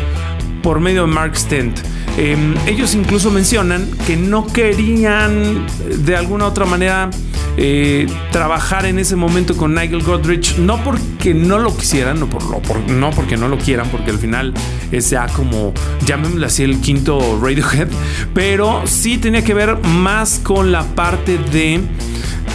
por 0.63 0.79
medio 0.79 1.01
de 1.01 1.13
Mark 1.13 1.37
Stent. 1.37 1.77
Em, 2.17 2.53
ellos 2.67 2.93
incluso 2.93 3.31
mencionan 3.31 3.89
que 4.05 4.15
no 4.15 4.45
querían 4.45 5.65
de 6.05 6.15
alguna 6.15 6.45
otra 6.45 6.65
manera 6.65 7.09
eh, 7.57 8.07
trabajar 8.31 8.85
en 8.85 8.97
ese 8.99 9.15
momento 9.15 9.55
con 9.55 9.75
Nigel 9.75 10.01
Godrich, 10.01 10.57
no 10.57 10.83
porque 10.83 11.33
no 11.33 11.59
lo 11.59 11.75
quisieran, 11.75 12.19
no, 12.19 12.27
por, 12.27 12.43
no 12.89 13.11
porque 13.11 13.37
no 13.37 13.47
lo 13.47 13.57
quieran, 13.57 13.89
porque 13.89 14.11
al 14.11 14.17
final 14.17 14.53
es 14.91 15.09
ya 15.11 15.27
como, 15.27 15.73
llamémosle 16.05 16.45
así, 16.45 16.63
el 16.63 16.81
quinto 16.81 17.39
Radiohead, 17.41 17.89
pero 18.33 18.83
sí 18.85 19.17
tenía 19.17 19.43
que 19.43 19.53
ver 19.53 19.77
más 19.83 20.39
con 20.43 20.71
la 20.71 20.83
parte 20.83 21.37
de 21.37 21.81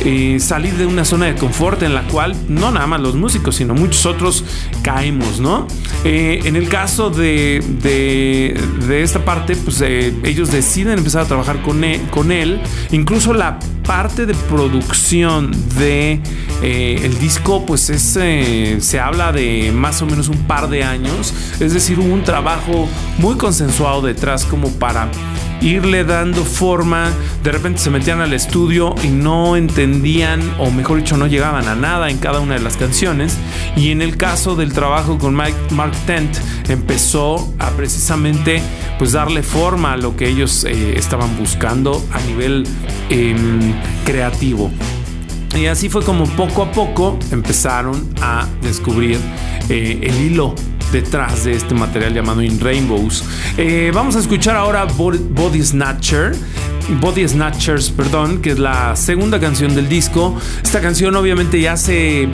eh, 0.04 0.38
salir 0.38 0.74
de 0.74 0.86
una 0.86 1.04
zona 1.04 1.26
de 1.26 1.34
confort 1.34 1.82
en 1.82 1.94
la 1.94 2.02
cual 2.02 2.34
no 2.48 2.70
nada 2.70 2.86
más 2.86 3.00
los 3.00 3.16
músicos, 3.16 3.56
sino 3.56 3.74
muchos 3.74 4.06
otros 4.06 4.44
caemos, 4.82 5.40
¿no? 5.40 5.66
Eh, 6.04 6.40
en 6.44 6.54
el 6.56 6.68
caso 6.68 7.10
de, 7.10 7.62
de, 7.82 9.02
esta 9.02 9.24
parte, 9.24 9.56
pues 9.56 9.80
eh, 9.80 10.14
ellos 10.24 10.52
deciden 10.52 10.98
empezar 10.98 11.22
a 11.22 11.24
trabajar 11.26 11.62
con 11.62 11.82
él, 11.82 12.00
e, 12.00 12.10
con 12.10 12.30
él. 12.30 12.60
Incluso 12.92 13.32
la 13.32 13.58
parte 13.86 14.26
de 14.26 14.34
producción 14.34 15.50
de 15.78 16.20
el 16.60 17.18
disco, 17.18 17.64
pues 17.64 17.88
es, 17.88 18.18
se 18.84 19.00
habla 19.00 19.32
de 19.32 19.72
más 19.72 20.02
o 20.02 20.06
menos 20.06 20.28
un 20.28 20.38
par 20.46 20.68
de 20.68 20.84
años. 20.84 21.32
Es 21.60 21.72
decir, 21.72 21.98
hubo 21.98 22.12
un 22.12 22.24
trabajo 22.24 22.88
muy 23.18 23.36
consensuado 23.36 24.02
detrás 24.02 24.44
como 24.44 24.70
para 24.72 25.08
irle 25.60 26.04
dando 26.04 26.44
forma. 26.44 27.10
De 27.42 27.52
repente 27.52 27.80
se 27.80 27.90
metían 27.90 28.20
al 28.20 28.32
estudio 28.32 28.94
y 29.02 29.08
no 29.08 29.56
entendían, 29.56 30.40
o 30.58 30.70
mejor 30.70 30.98
dicho, 30.98 31.16
no 31.16 31.26
llegaban 31.26 31.68
a 31.68 31.74
nada 31.74 32.10
en 32.10 32.18
cada 32.18 32.40
una 32.40 32.54
de 32.54 32.60
las 32.60 32.76
canciones. 32.76 33.36
Y 33.76 33.90
en 33.90 34.02
el 34.02 34.16
caso 34.16 34.56
del 34.56 34.72
trabajo 34.72 35.18
con 35.18 35.36
Mike, 35.36 35.56
Mark 35.70 35.92
Tent, 36.06 36.36
empezó 36.68 37.54
a 37.58 37.70
precisamente 37.70 38.62
pues 38.98 39.12
darle 39.12 39.42
forma 39.42 39.92
a 39.92 39.96
lo 39.96 40.16
que 40.16 40.28
ellos 40.28 40.64
eh, 40.64 40.98
estaban 40.98 41.36
buscando 41.38 42.04
a 42.12 42.20
nivel 42.20 42.66
em, 43.10 43.72
creativo. 44.04 44.70
Y 45.56 45.66
así 45.66 45.88
fue 45.88 46.04
como 46.04 46.26
poco 46.26 46.62
a 46.62 46.72
poco 46.72 47.18
empezaron 47.30 48.08
a 48.20 48.46
descubrir 48.62 49.18
eh, 49.68 49.98
el 50.02 50.20
hilo 50.20 50.54
detrás 50.92 51.44
de 51.44 51.52
este 51.52 51.74
material 51.74 52.14
llamado 52.14 52.42
In 52.42 52.58
Rainbows. 52.60 53.24
Eh, 53.56 53.90
vamos 53.94 54.16
a 54.16 54.20
escuchar 54.20 54.56
ahora 54.56 54.84
Body 54.84 55.62
Snatcher. 55.62 56.34
Body 57.00 57.28
Snatchers, 57.28 57.90
perdón, 57.90 58.40
que 58.40 58.50
es 58.50 58.58
la 58.58 58.96
segunda 58.96 59.38
canción 59.38 59.74
del 59.74 59.88
disco. 59.88 60.34
Esta 60.62 60.80
canción 60.80 61.14
obviamente 61.16 61.60
ya 61.60 61.76
se 61.76 62.28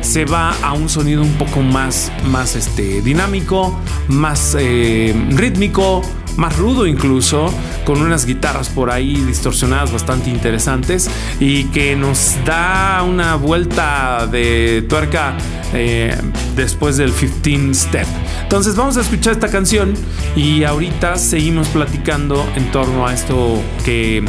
se 0.00 0.24
va 0.24 0.54
a 0.62 0.72
un 0.72 0.88
sonido 0.88 1.22
un 1.22 1.34
poco 1.34 1.60
más, 1.60 2.10
más 2.30 2.56
este, 2.56 3.02
dinámico, 3.02 3.78
más 4.08 4.56
eh, 4.58 5.14
rítmico, 5.30 6.02
más 6.36 6.56
rudo 6.56 6.86
incluso, 6.86 7.52
con 7.84 8.00
unas 8.00 8.26
guitarras 8.26 8.68
por 8.68 8.90
ahí 8.90 9.14
distorsionadas 9.14 9.92
bastante 9.92 10.30
interesantes 10.30 11.10
y 11.38 11.64
que 11.64 11.96
nos 11.96 12.36
da 12.44 13.02
una 13.02 13.36
vuelta 13.36 14.26
de 14.26 14.84
tuerca 14.88 15.36
eh, 15.72 16.16
después 16.56 16.96
del 16.96 17.12
15 17.12 17.74
Step. 17.74 18.06
Entonces 18.42 18.76
vamos 18.76 18.96
a 18.96 19.02
escuchar 19.02 19.32
esta 19.32 19.48
canción 19.48 19.94
y 20.36 20.64
ahorita 20.64 21.16
seguimos 21.16 21.68
platicando 21.68 22.44
en 22.56 22.70
torno 22.70 23.06
a 23.06 23.14
esto 23.14 23.62
que 23.84 24.24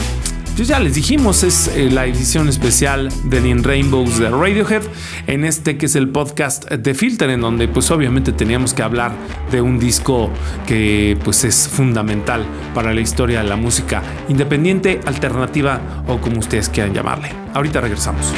entonces 0.51 0.67
ya 0.67 0.79
les 0.79 0.95
dijimos, 0.95 1.43
es 1.43 1.69
eh, 1.69 1.89
la 1.89 2.05
edición 2.05 2.49
especial 2.49 3.09
de 3.23 3.47
In 3.47 3.63
Rainbows 3.63 4.19
de 4.19 4.29
Radiohead, 4.29 4.83
en 5.27 5.45
este 5.45 5.77
que 5.77 5.85
es 5.85 5.95
el 5.95 6.09
podcast 6.09 6.69
de 6.69 6.93
Filter, 6.93 7.29
en 7.29 7.39
donde 7.39 7.69
pues 7.69 7.89
obviamente 7.89 8.33
teníamos 8.33 8.73
que 8.73 8.83
hablar 8.83 9.13
de 9.49 9.61
un 9.61 9.79
disco 9.79 10.29
que 10.67 11.17
pues 11.23 11.45
es 11.45 11.69
fundamental 11.69 12.45
para 12.75 12.93
la 12.93 12.99
historia 12.99 13.41
de 13.41 13.47
la 13.47 13.55
música 13.55 14.03
independiente, 14.27 14.99
alternativa 15.05 16.03
o 16.07 16.17
como 16.17 16.39
ustedes 16.39 16.67
quieran 16.67 16.93
llamarle. 16.93 17.31
Ahorita 17.53 17.79
regresamos. 17.79 18.33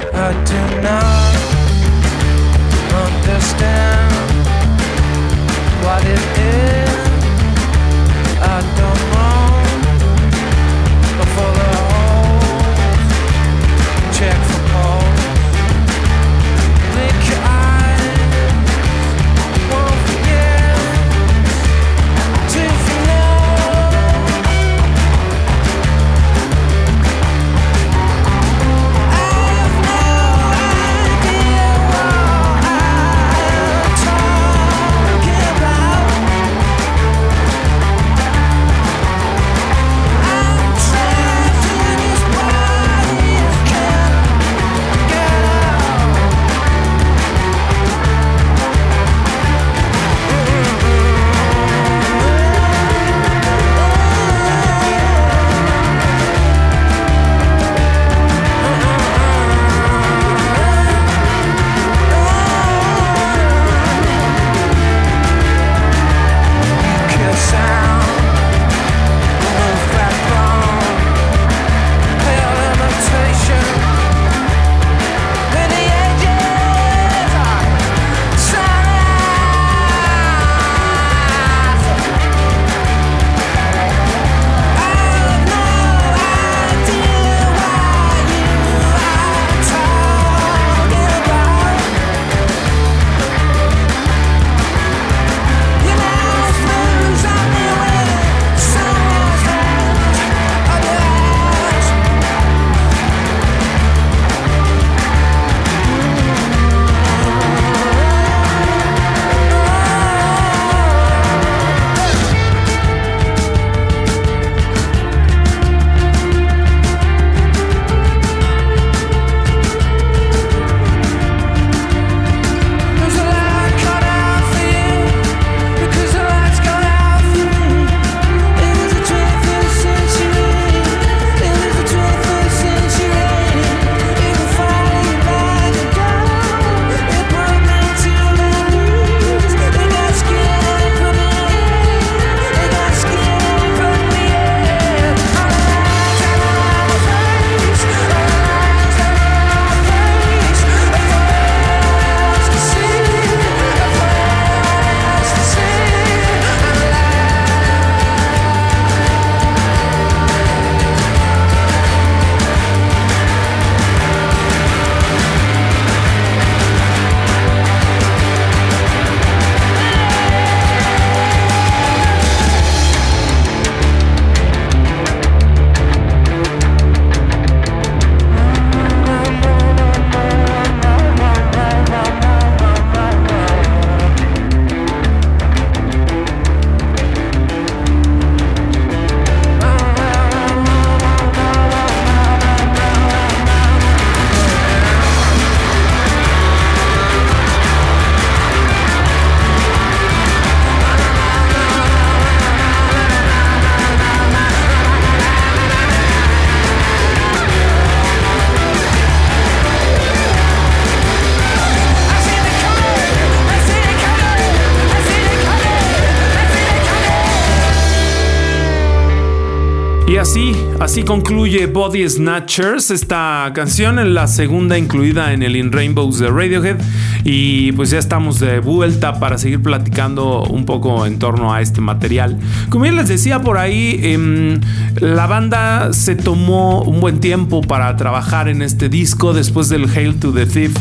Así, 220.80 221.04
concluye 221.04 221.68
Body 221.68 222.10
Snatchers, 222.10 222.90
esta 222.90 223.52
canción, 223.54 224.14
la 224.16 224.26
segunda 224.28 224.78
incluida 224.78 225.32
en 225.32 225.44
el 225.44 225.56
In 225.56 225.72
Rainbows 225.72 226.18
de 226.18 226.28
Radiohead. 226.28 226.78
Y 227.24 227.72
pues 227.74 227.90
ya 227.90 228.00
estamos 228.00 228.40
de 228.40 228.60
vuelta 228.60 229.20
para 229.20 229.38
seguir 229.38 229.62
platicando 229.62 230.44
un 230.44 230.66
poco 230.66 231.06
en 231.06 231.20
torno 231.20 231.54
a 231.54 231.62
este 231.62 231.82
material. 231.82 232.38
Como 232.70 232.86
ya 232.86 232.92
les 232.92 233.08
decía 233.08 233.42
por 233.42 233.58
ahí, 233.58 234.00
em, 234.04 234.60
la 235.00 235.28
banda 235.28 235.94
se 235.94 236.16
tomó 236.16 236.82
un 236.82 237.00
buen 237.00 237.20
tiempo 237.20 237.62
para 237.62 237.96
trabajar 237.96 238.50
en 238.50 238.62
este 238.62 238.90
disco 238.90 239.34
después 239.34 239.70
del 239.70 239.90
Hail 239.90 240.16
to 240.16 240.34
the 240.34 240.46
Thief 240.46 240.74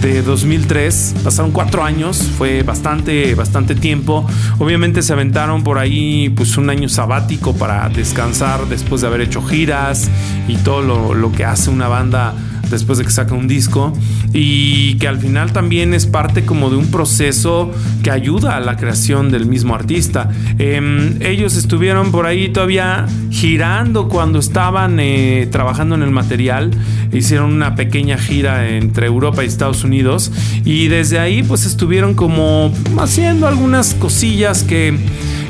de 0.00 0.22
2003. 0.22 1.14
Pasaron 1.22 1.52
cuatro 1.52 1.84
años, 1.84 2.18
fue 2.36 2.62
bastante, 2.62 3.34
bastante 3.34 3.74
tiempo. 3.74 4.26
Obviamente 4.58 5.02
se 5.02 5.12
aventaron 5.12 5.62
por 5.62 5.78
ahí 5.78 6.28
pues 6.30 6.56
un 6.56 6.70
año 6.70 6.88
sabático 6.88 7.54
para 7.54 7.88
descansar 7.88 8.66
después 8.68 9.00
de 9.00 9.06
haber 9.06 9.22
hecho 9.22 9.42
giras 9.42 10.10
y 10.48 10.56
todo 10.56 10.82
lo, 10.82 11.14
lo 11.14 11.32
que 11.32 11.44
hace 11.44 11.70
una 11.70 11.88
banda 11.88 12.34
después 12.70 12.98
de 12.98 13.04
que 13.04 13.10
saca 13.10 13.34
un 13.34 13.48
disco 13.48 13.92
y 14.32 14.94
que 14.94 15.08
al 15.08 15.18
final 15.18 15.52
también 15.52 15.94
es 15.94 16.06
parte 16.06 16.44
como 16.44 16.70
de 16.70 16.76
un 16.76 16.90
proceso 16.90 17.70
que 18.02 18.10
ayuda 18.10 18.56
a 18.56 18.60
la 18.60 18.76
creación 18.76 19.30
del 19.30 19.46
mismo 19.46 19.74
artista. 19.74 20.30
Em, 20.58 21.20
ellos 21.20 21.56
estuvieron 21.56 22.10
por 22.10 22.26
ahí 22.26 22.48
todavía 22.48 23.06
girando 23.30 24.08
cuando 24.08 24.38
estaban 24.38 24.98
eh, 25.00 25.48
trabajando 25.50 25.94
en 25.94 26.02
el 26.02 26.10
material, 26.10 26.70
hicieron 27.12 27.52
una 27.52 27.74
pequeña 27.74 28.18
gira 28.18 28.68
entre 28.68 29.06
Europa 29.06 29.44
y 29.44 29.46
Estados 29.46 29.84
Unidos 29.84 30.32
y 30.64 30.88
desde 30.88 31.18
ahí 31.18 31.42
pues 31.42 31.66
estuvieron 31.66 32.14
como 32.14 32.72
haciendo 32.98 33.46
algunas 33.46 33.94
cosillas 33.94 34.62
que 34.62 34.98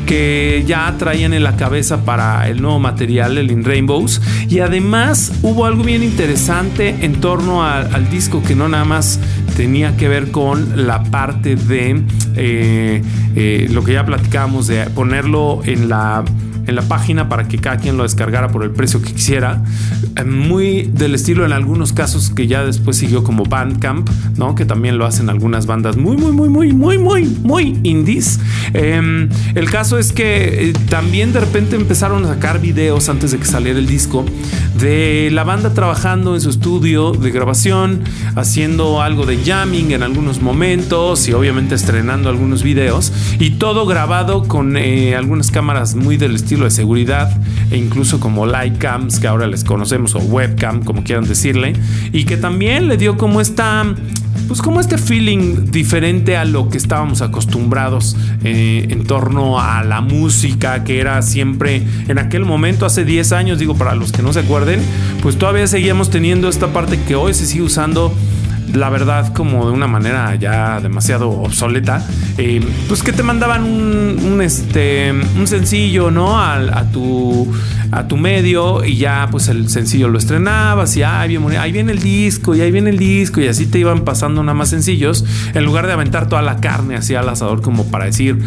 que 0.06 0.64
ya 0.66 0.94
traían 0.98 1.32
en 1.32 1.42
la 1.42 1.56
cabeza 1.56 2.04
para 2.04 2.48
el 2.48 2.60
nuevo 2.60 2.78
material, 2.78 3.38
el 3.38 3.50
In 3.50 3.64
Rainbows. 3.64 4.20
Y 4.48 4.60
además 4.60 5.32
hubo 5.42 5.66
algo 5.66 5.82
bien 5.82 6.02
interesante 6.02 6.96
en 7.00 7.20
torno 7.20 7.64
al 7.64 8.10
disco 8.10 8.42
que 8.42 8.54
no 8.54 8.68
nada 8.68 8.84
más 8.84 9.20
tenía 9.56 9.96
que 9.96 10.08
ver 10.08 10.30
con 10.30 10.86
la 10.86 11.02
parte 11.04 11.56
de 11.56 12.02
eh, 12.36 13.02
eh, 13.36 13.68
lo 13.70 13.84
que 13.84 13.92
ya 13.92 14.04
platicábamos, 14.04 14.66
de 14.66 14.86
ponerlo 14.86 15.60
en 15.64 15.88
la 15.88 16.24
en 16.66 16.74
la 16.74 16.82
página 16.82 17.28
para 17.28 17.48
que 17.48 17.58
cada 17.58 17.76
quien 17.76 17.96
lo 17.96 18.02
descargara 18.02 18.48
por 18.48 18.62
el 18.64 18.70
precio 18.70 19.00
que 19.02 19.12
quisiera. 19.12 19.62
Eh, 20.16 20.24
muy 20.24 20.82
del 20.82 21.14
estilo 21.14 21.44
en 21.44 21.52
algunos 21.52 21.92
casos 21.92 22.30
que 22.30 22.46
ya 22.46 22.64
después 22.64 22.96
siguió 22.96 23.24
como 23.24 23.44
Bandcamp, 23.44 24.08
¿no? 24.36 24.54
Que 24.54 24.64
también 24.64 24.98
lo 24.98 25.06
hacen 25.06 25.28
algunas 25.28 25.66
bandas 25.66 25.96
muy, 25.96 26.16
muy, 26.16 26.32
muy, 26.32 26.48
muy, 26.48 26.72
muy, 26.72 26.98
muy, 26.98 27.24
muy 27.42 27.78
indies. 27.82 28.40
Em, 28.72 29.28
el 29.54 29.70
caso 29.70 29.98
es 29.98 30.12
que 30.12 30.70
eh, 30.70 30.72
también 30.88 31.32
de 31.32 31.40
repente 31.40 31.76
empezaron 31.76 32.24
a 32.24 32.28
sacar 32.28 32.60
videos 32.60 33.08
antes 33.08 33.32
de 33.32 33.38
que 33.38 33.44
saliera 33.44 33.78
el 33.78 33.86
disco 33.86 34.24
de 34.78 35.30
la 35.32 35.44
banda 35.44 35.72
trabajando 35.72 36.34
en 36.34 36.40
su 36.40 36.50
estudio 36.50 37.12
de 37.12 37.30
grabación, 37.30 38.02
haciendo 38.34 39.02
algo 39.02 39.26
de 39.26 39.38
jamming 39.44 39.92
en 39.92 40.02
algunos 40.02 40.42
momentos 40.42 41.28
y 41.28 41.32
obviamente 41.32 41.74
estrenando 41.74 42.28
algunos 42.28 42.62
videos 42.62 43.12
y 43.38 43.50
todo 43.52 43.86
grabado 43.86 44.44
con 44.44 44.76
eh, 44.76 45.14
algunas 45.14 45.50
cámaras 45.50 45.94
muy 45.94 46.16
del 46.16 46.34
estilo 46.34 46.53
de 46.62 46.70
seguridad 46.70 47.28
e 47.72 47.76
incluso 47.76 48.20
como 48.20 48.46
light 48.46 48.78
cams 48.78 49.18
que 49.18 49.26
ahora 49.26 49.48
les 49.48 49.64
conocemos 49.64 50.14
o 50.14 50.20
webcam 50.20 50.84
como 50.84 51.02
quieran 51.02 51.24
decirle 51.24 51.72
y 52.12 52.24
que 52.24 52.36
también 52.36 52.86
le 52.86 52.96
dio 52.96 53.16
como 53.16 53.40
esta 53.40 53.84
pues 54.46 54.60
como 54.60 54.80
este 54.80 54.98
feeling 54.98 55.70
diferente 55.70 56.36
a 56.36 56.44
lo 56.44 56.68
que 56.68 56.76
estábamos 56.76 57.22
acostumbrados 57.22 58.16
eh, 58.44 58.86
en 58.90 59.04
torno 59.04 59.58
a 59.58 59.82
la 59.82 60.00
música 60.00 60.84
que 60.84 61.00
era 61.00 61.20
siempre 61.22 61.82
en 62.08 62.18
aquel 62.18 62.44
momento 62.44 62.86
hace 62.86 63.04
10 63.04 63.32
años 63.32 63.58
digo 63.58 63.74
para 63.74 63.94
los 63.94 64.12
que 64.12 64.22
no 64.22 64.32
se 64.32 64.40
acuerden 64.40 64.80
pues 65.22 65.36
todavía 65.36 65.66
seguíamos 65.66 66.10
teniendo 66.10 66.48
esta 66.48 66.72
parte 66.72 67.00
que 67.00 67.16
hoy 67.16 67.34
se 67.34 67.46
sigue 67.46 67.62
usando 67.62 68.14
la 68.72 68.90
verdad 68.90 69.32
como 69.32 69.66
de 69.66 69.72
una 69.72 69.86
manera 69.86 70.34
ya 70.36 70.80
demasiado 70.80 71.30
obsoleta, 71.30 72.06
eh, 72.38 72.60
pues 72.88 73.02
que 73.02 73.12
te 73.12 73.22
mandaban 73.22 73.64
un, 73.64 74.40
este, 74.42 75.12
un 75.12 75.46
sencillo, 75.46 76.10
¿no? 76.10 76.38
A, 76.38 76.56
a, 76.56 76.90
tu, 76.90 77.52
a 77.92 78.08
tu 78.08 78.16
medio 78.16 78.84
y 78.84 78.96
ya 78.96 79.28
pues 79.30 79.48
el 79.48 79.68
sencillo 79.68 80.08
lo 80.08 80.18
estrenabas 80.18 80.96
y 80.96 81.02
ahí 81.02 81.28
viene, 81.28 81.58
ahí 81.58 81.72
viene 81.72 81.92
el 81.92 82.00
disco 82.00 82.54
y 82.54 82.60
ahí 82.60 82.70
viene 82.70 82.90
el 82.90 82.98
disco 82.98 83.40
y 83.40 83.48
así 83.48 83.66
te 83.66 83.78
iban 83.78 84.04
pasando 84.04 84.42
nada 84.42 84.54
más 84.54 84.70
sencillos 84.70 85.24
en 85.54 85.64
lugar 85.64 85.86
de 85.86 85.92
aventar 85.92 86.28
toda 86.28 86.42
la 86.42 86.56
carne 86.56 86.96
así 86.96 87.14
al 87.14 87.28
asador 87.28 87.62
como 87.62 87.84
para 87.86 88.06
decir, 88.06 88.38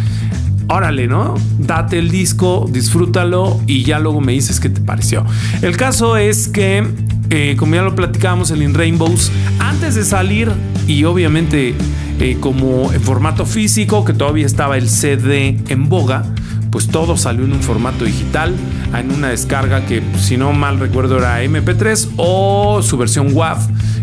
órale, 0.68 1.08
¿no? 1.08 1.36
Date 1.60 1.98
el 2.00 2.12
disco, 2.12 2.68
disfrútalo 2.70 3.60
y 3.68 3.84
ya 3.84 4.00
luego 4.00 4.22
me 4.22 4.34
dices 4.34 4.60
qué 4.60 4.70
te 4.70 4.82
pareció. 4.82 5.26
El 5.62 5.78
caso 5.78 6.18
es 6.18 6.48
que 6.48 6.86
eh, 7.30 7.56
como 7.58 7.76
ya 7.76 7.82
lo 7.82 7.96
platicábamos 7.96 8.52
en 8.52 8.62
In 8.62 8.74
Rainbows, 8.74 9.32
antes 9.60 9.96
de 9.96 10.04
salir 10.04 10.52
y 10.88 11.04
obviamente 11.04 11.76
eh, 12.20 12.38
como 12.40 12.92
en 12.94 13.02
formato 13.02 13.46
físico, 13.46 14.06
que 14.06 14.14
todavía 14.14 14.46
estaba 14.46 14.78
el 14.78 14.90
CD 14.90 15.58
en 15.68 15.90
boga, 15.90 16.24
pues 16.72 16.88
todo 16.88 17.18
salió 17.18 17.46
en 17.46 17.54
un 17.54 17.62
formato 17.62 18.06
digital, 18.06 18.54
en 18.98 19.12
una 19.12 19.30
descarga 19.30 19.86
que 19.86 20.02
si 20.18 20.38
no 20.38 20.54
mal 20.54 20.80
recuerdo 20.80 21.18
era 21.18 21.44
MP3 21.44 22.10
o 22.18 22.82
su 22.82 22.98
versión 22.98 23.34
WAV. 23.34 23.58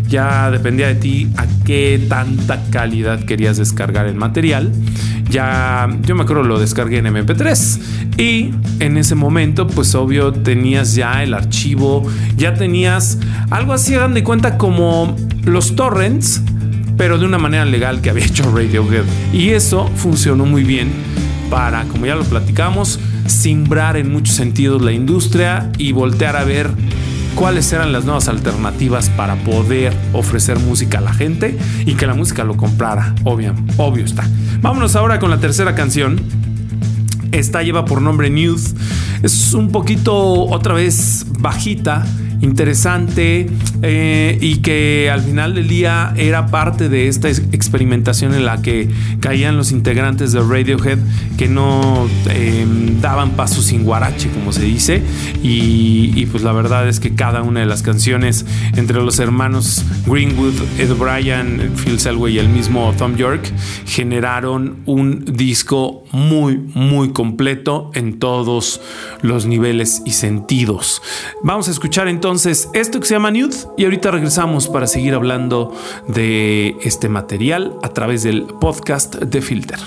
Ya 0.07 0.51
dependía 0.51 0.87
de 0.87 0.95
ti 0.95 1.29
a 1.37 1.45
qué 1.65 2.05
tanta 2.07 2.61
calidad 2.69 3.23
querías 3.25 3.57
descargar 3.57 4.05
el 4.05 4.15
material 4.15 4.71
ya 5.29 5.89
yo 6.03 6.15
me 6.15 6.23
acuerdo 6.23 6.43
lo 6.43 6.59
descargué 6.59 6.99
en 6.99 7.05
MP3 7.05 8.17
y 8.17 8.51
en 8.79 8.97
ese 8.97 9.15
momento 9.15 9.67
pues 9.67 9.93
obvio 9.95 10.31
tenías 10.31 10.95
ya 10.95 11.23
el 11.23 11.33
archivo, 11.33 12.09
ya 12.37 12.53
tenías 12.53 13.19
algo 13.49 13.73
así, 13.73 13.95
hagan 13.95 14.13
de 14.13 14.23
cuenta 14.23 14.57
como 14.57 15.15
los 15.43 15.75
torrents, 15.75 16.41
pero 16.97 17.17
de 17.17 17.25
una 17.25 17.37
manera 17.37 17.65
legal 17.65 18.01
que 18.01 18.09
había 18.09 18.25
hecho 18.25 18.43
Radiohead. 18.55 19.03
Y 19.33 19.49
eso 19.49 19.87
funcionó 19.95 20.45
muy 20.45 20.63
bien 20.63 20.91
para, 21.49 21.83
como 21.83 22.05
ya 22.05 22.15
lo 22.15 22.23
platicamos, 22.23 22.99
simbrar 23.27 23.97
en 23.97 24.11
muchos 24.11 24.35
sentidos 24.35 24.81
la 24.81 24.91
industria 24.91 25.69
y 25.77 25.91
voltear 25.91 26.37
a 26.37 26.43
ver 26.43 26.69
cuáles 27.35 27.71
eran 27.73 27.91
las 27.91 28.05
nuevas 28.05 28.27
alternativas 28.29 29.09
para 29.09 29.35
poder 29.35 29.93
ofrecer 30.13 30.57
música 30.57 30.99
a 30.99 31.01
la 31.01 31.13
gente 31.13 31.57
y 31.85 31.95
que 31.95 32.07
la 32.07 32.13
música 32.13 32.43
lo 32.43 32.55
comprara, 32.57 33.13
obvio, 33.23 33.53
obvio 33.77 34.05
está. 34.05 34.27
Vámonos 34.61 34.95
ahora 34.95 35.19
con 35.19 35.29
la 35.29 35.39
tercera 35.39 35.75
canción. 35.75 36.21
Esta 37.31 37.61
lleva 37.61 37.85
por 37.85 38.01
nombre 38.01 38.29
News. 38.29 38.73
Es 39.21 39.53
un 39.53 39.71
poquito 39.71 40.45
otra 40.45 40.73
vez 40.73 41.25
bajita 41.39 42.05
interesante 42.41 43.47
eh, 43.81 44.37
y 44.41 44.57
que 44.57 45.09
al 45.11 45.21
final 45.21 45.55
del 45.55 45.67
día 45.67 46.13
era 46.17 46.47
parte 46.47 46.89
de 46.89 47.07
esta 47.07 47.29
experimentación 47.29 48.33
en 48.33 48.45
la 48.45 48.61
que 48.61 48.89
caían 49.19 49.57
los 49.57 49.71
integrantes 49.71 50.31
de 50.31 50.41
Radiohead 50.41 50.99
que 51.37 51.47
no 51.47 52.07
em, 52.29 53.01
daban 53.01 53.31
paso 53.31 53.61
sin 53.61 53.83
guarache, 53.83 54.29
como 54.29 54.51
se 54.51 54.63
dice, 54.63 55.01
y, 55.43 56.25
pues 56.27 56.43
la 56.43 56.51
verdad 56.51 56.87
es 56.87 56.99
que 56.99 57.15
cada 57.15 57.41
una 57.41 57.61
de 57.61 57.65
las 57.65 57.81
canciones 57.81 58.45
entre 58.75 59.01
los 59.01 59.19
hermanos 59.19 59.85
Greenwood, 60.05 60.53
Ed 60.77 60.93
Bryan, 60.95 61.71
Phil 61.83 61.99
Selway 61.99 62.35
y 62.35 62.39
el 62.39 62.49
mismo 62.49 62.93
Tom 62.97 63.15
York 63.15 63.51
generaron 63.85 64.77
un 64.85 65.23
disco 65.25 66.03
muy, 66.11 66.57
muy 66.73 67.11
completo 67.11 67.91
en 67.93 68.19
todos 68.19 68.81
los 69.21 69.45
niveles 69.45 70.01
y 70.05 70.11
sentidos. 70.11 71.01
Vamos 71.43 71.67
a 71.67 71.71
escuchar 71.71 72.07
entonces 72.07 72.24
entonces 72.25 72.71
esto 72.73 72.99
que 72.99 73.05
se 73.05 73.13
llama 73.13 73.29
Nude 73.29 73.55
y 73.77 73.83
ahorita 73.83 74.09
regresamos 74.09 74.67
para 74.67 74.87
seguir 74.87 75.13
hablando 75.13 75.75
de 76.07 76.75
este 76.81 77.07
material 77.07 77.77
a 77.83 77.89
través 77.89 78.23
del 78.23 78.45
podcast 78.45 79.17
de 79.17 79.41
Filter. 79.43 79.77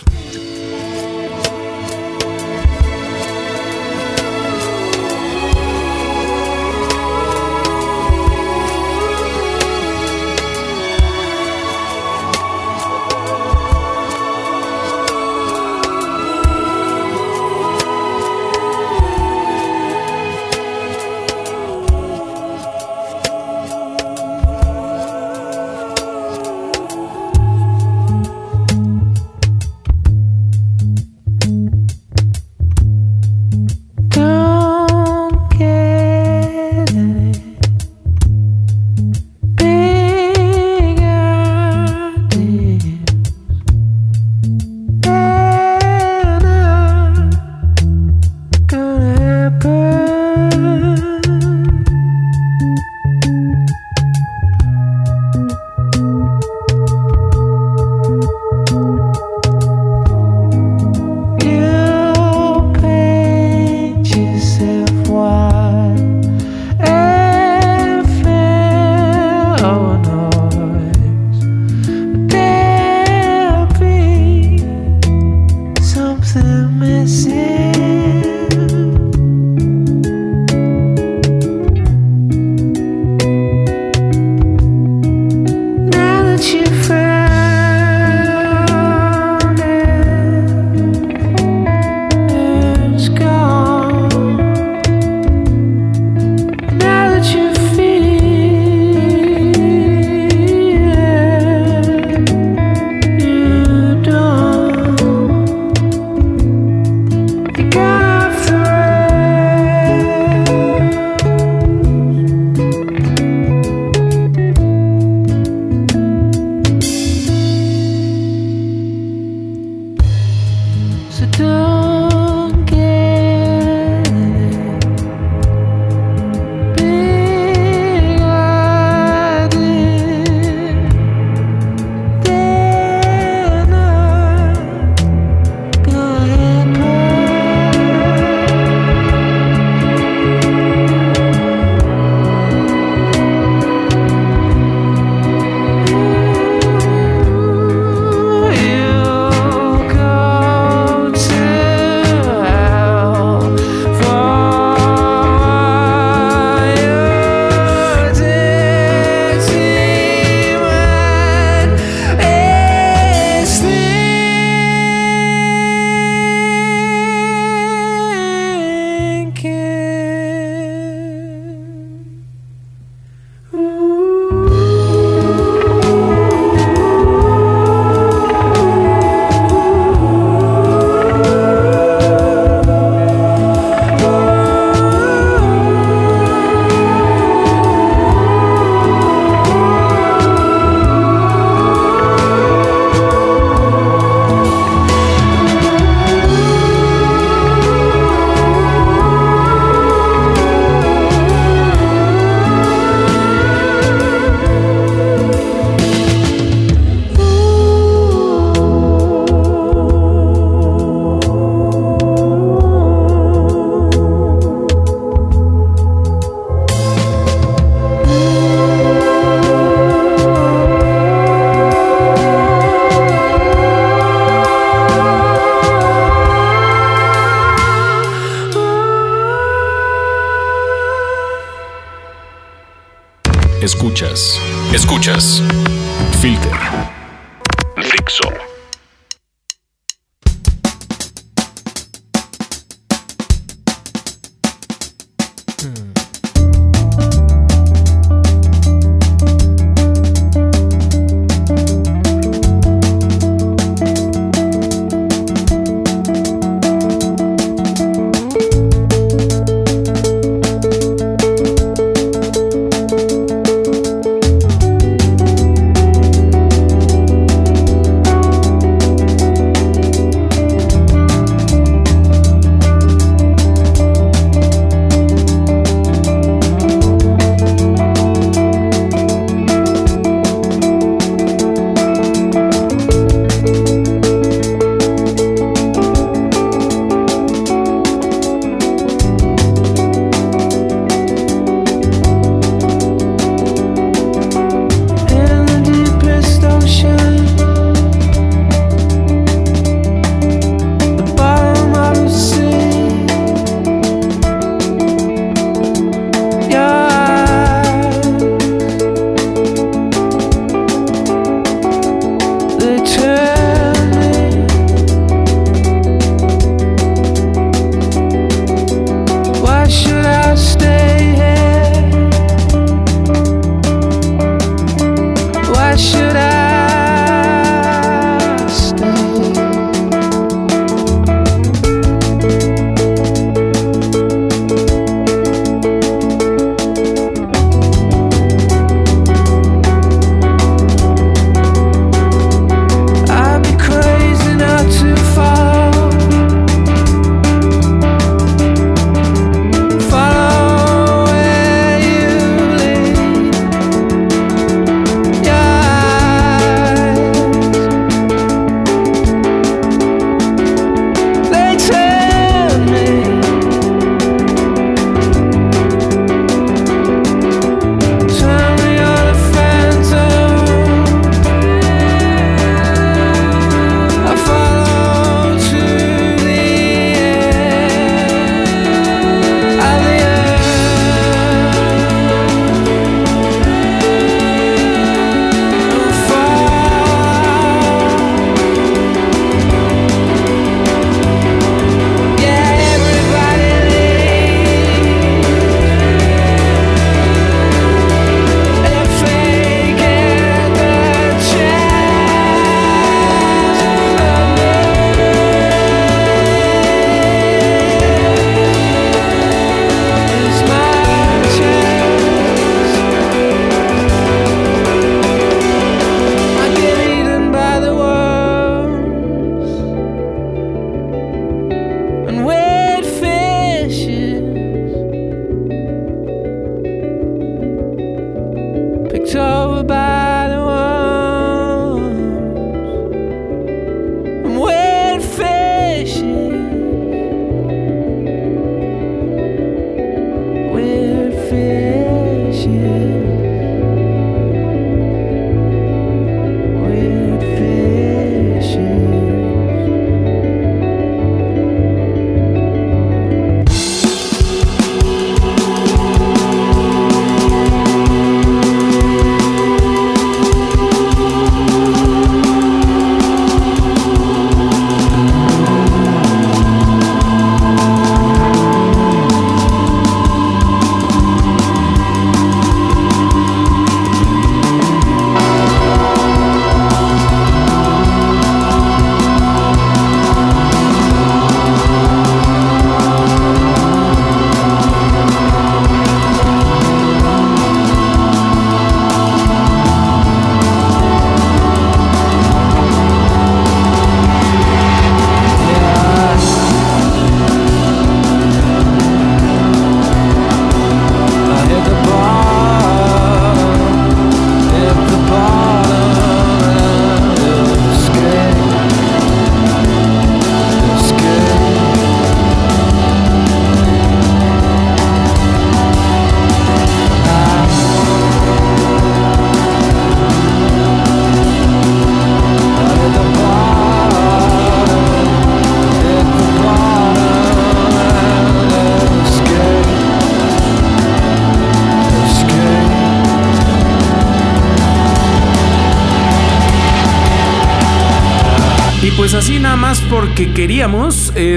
Escuchas. 234.99 235.48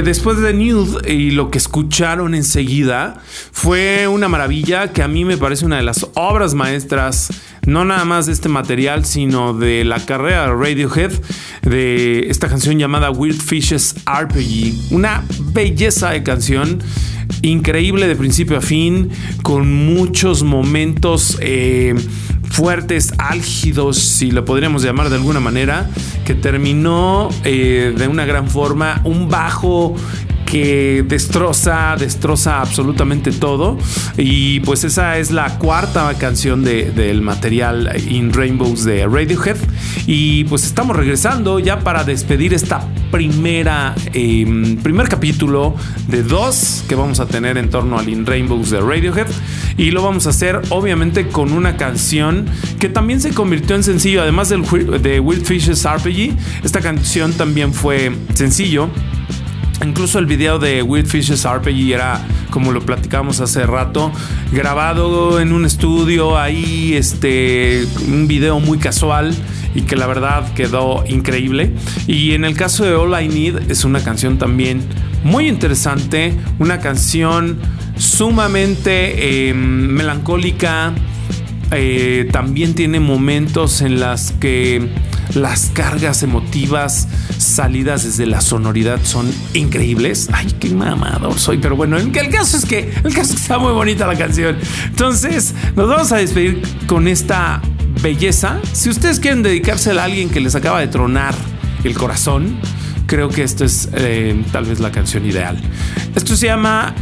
Después 0.02 0.40
de 0.40 0.54
Nude 0.54 1.14
y 1.14 1.32
lo 1.32 1.52
que 1.52 1.58
escucharon 1.58 2.36
enseguida, 2.36 3.22
fue 3.52 4.08
una 4.08 4.28
maravilla 4.28 4.92
que 4.92 5.04
a 5.04 5.08
mí 5.08 5.26
me 5.26 5.38
parece 5.38 5.66
una 5.66 5.78
de 5.78 5.84
las 5.84 6.08
obras 6.16 6.54
maestras, 6.54 7.30
no 7.66 7.86
nada 7.86 8.06
más 8.06 8.26
de 8.26 8.34
este 8.34 8.50
material, 8.50 9.06
sino 9.06 9.54
de 9.54 9.84
la 9.86 10.04
carrera 10.06 10.48
de 10.48 10.54
Radiohead, 10.54 11.12
de 11.64 12.30
esta 12.30 12.48
canción 12.48 12.80
llamada 12.80 13.12
Weird 13.12 13.40
Fishes 13.40 13.96
RPG. 14.06 14.92
Una 14.94 15.24
belleza 15.54 16.12
de 16.12 16.24
canción 16.24 16.80
increíble 17.42 18.08
de 18.08 18.16
principio 18.16 18.58
a 18.58 18.62
fin, 18.62 19.10
con 19.44 19.72
muchos 19.72 20.44
momentos 20.44 21.38
eh, 21.42 21.96
fuertes, 22.52 23.14
álgidos, 23.18 23.98
si 23.98 24.32
lo 24.32 24.46
podríamos 24.46 24.84
llamar 24.84 25.10
de 25.10 25.16
alguna 25.16 25.40
manera, 25.40 25.90
que 26.26 26.36
terminó 26.36 27.30
eh, 27.44 27.94
de 27.98 28.08
una 28.08 28.26
gran 28.26 28.50
forma, 28.50 29.02
un 29.04 29.30
bajo 29.30 29.96
que 30.52 31.06
destroza, 31.08 31.96
destroza 31.98 32.60
absolutamente 32.60 33.32
todo. 33.32 33.78
Y 34.18 34.60
pues 34.60 34.84
esa 34.84 35.18
es 35.18 35.32
la 35.32 35.58
cuarta 35.58 36.14
canción 36.16 36.66
del 36.66 37.22
material 37.22 37.90
In 38.10 38.34
Rainbows 38.34 38.84
de 38.84 39.08
Radiohead. 39.08 39.56
Y 40.08 40.44
pues 40.46 40.66
estamos 40.66 40.98
regresando 40.98 41.60
ya 41.60 41.80
para 41.80 42.04
despedir 42.04 42.54
esta 42.54 42.86
primera, 43.12 43.96
em, 44.14 44.76
primer 44.78 45.08
capítulo 45.08 45.74
de 46.08 46.22
dos 46.22 46.84
que 46.90 46.96
vamos 46.96 47.22
a 47.22 47.28
tener 47.28 47.58
en 47.58 47.70
torno 47.70 47.98
al 47.98 48.10
In 48.10 48.26
Rainbows 48.26 48.72
de 48.72 48.82
Radiohead. 48.82 49.28
Y 49.78 49.92
lo 49.92 50.04
vamos 50.04 50.28
a 50.28 50.32
hacer 50.32 50.62
obviamente 50.70 51.30
con 51.30 51.54
una 51.54 51.78
canción 51.78 52.46
que 52.78 52.90
también 52.90 53.22
se 53.22 53.34
convirtió 53.34 53.78
en 53.78 53.84
sencillo, 53.84 54.22
además 54.22 54.50
del, 54.50 54.64
de 55.02 55.22
Wild 55.22 55.46
Fishes 55.46 55.88
RPG. 55.88 56.36
Esta 56.66 56.82
canción 56.82 57.32
también 57.32 57.74
fue 57.74 58.12
sencillo. 58.34 58.90
Incluso 59.84 60.20
el 60.20 60.28
video 60.28 60.60
de 60.60 60.84
Weird 60.84 61.08
Fishes 61.08 61.48
RPG 61.48 61.94
era, 61.94 62.24
como 62.52 62.72
lo 62.72 62.82
platicamos 62.82 63.40
hace 63.40 63.66
rato, 63.66 64.12
grabado 64.52 65.40
en 65.40 65.54
un 65.54 65.66
estudio 65.66 66.38
ahí, 66.38 66.94
este, 66.94 67.86
un 68.08 68.28
video 68.28 68.60
muy 68.60 68.78
casual 68.78 69.36
y 69.74 69.82
que 69.82 69.96
la 69.96 70.06
verdad 70.06 70.54
quedó 70.54 71.04
increíble. 71.08 71.74
Y 72.06 72.34
en 72.34 72.46
el 72.46 72.56
caso 72.56 72.86
de 72.86 72.94
All 72.94 73.24
I 73.24 73.28
Need 73.28 73.72
es 73.72 73.84
una 73.84 74.04
canción 74.04 74.38
también 74.38 74.84
muy 75.24 75.48
interesante, 75.48 76.36
una 76.60 76.80
canción 76.80 77.58
sumamente 77.98 79.50
em, 79.50 79.58
melancólica. 79.58 80.94
Eh, 81.72 82.28
también 82.32 82.76
tiene 82.76 83.00
momentos 83.00 83.82
en 83.82 84.00
las 84.00 84.34
que 84.34 84.90
las 85.34 85.72
cargas 85.74 86.24
emotivas 86.24 87.08
salidas 87.38 88.04
desde 88.04 88.26
la 88.26 88.42
sonoridad 88.42 89.00
son 89.04 89.32
increíbles. 89.54 90.30
Ay, 90.34 90.48
qué 90.60 90.70
mamador 90.70 91.38
soy, 91.40 91.58
pero 91.58 91.76
bueno, 91.76 91.98
el, 91.98 92.12
caso 92.12 92.58
es 92.58 92.66
que 92.66 92.94
el 93.04 93.14
caso 93.14 93.34
es 93.34 93.40
que 93.40 93.42
está 93.42 93.58
muy 93.58 93.74
bonita 93.74 94.08
la 94.08 94.18
canción. 94.18 94.58
Entonces, 94.86 95.54
nos 95.76 95.88
vamos 95.88 96.12
a 96.12 96.18
despedir 96.18 96.62
con 96.88 97.08
esta 97.08 97.62
belleza. 98.02 98.60
Si 98.74 98.90
ustedes 98.90 99.20
quieren 99.20 99.44
dedicársela 99.44 100.02
a 100.02 100.06
alguien 100.06 100.30
que 100.30 100.40
les 100.40 100.56
acaba 100.56 100.80
de 100.80 100.88
tronar 100.88 101.36
el 101.84 101.94
corazón, 101.94 102.60
creo 103.08 103.30
que 103.30 103.44
esta 103.44 103.66
es 103.66 103.90
eh, 103.94 104.42
tal 104.52 104.66
vez 104.66 104.80
la 104.80 104.92
canción 104.92 105.26
ideal. 105.26 105.60
Esto 106.16 106.36
se 106.36 106.48
llama 106.48 106.94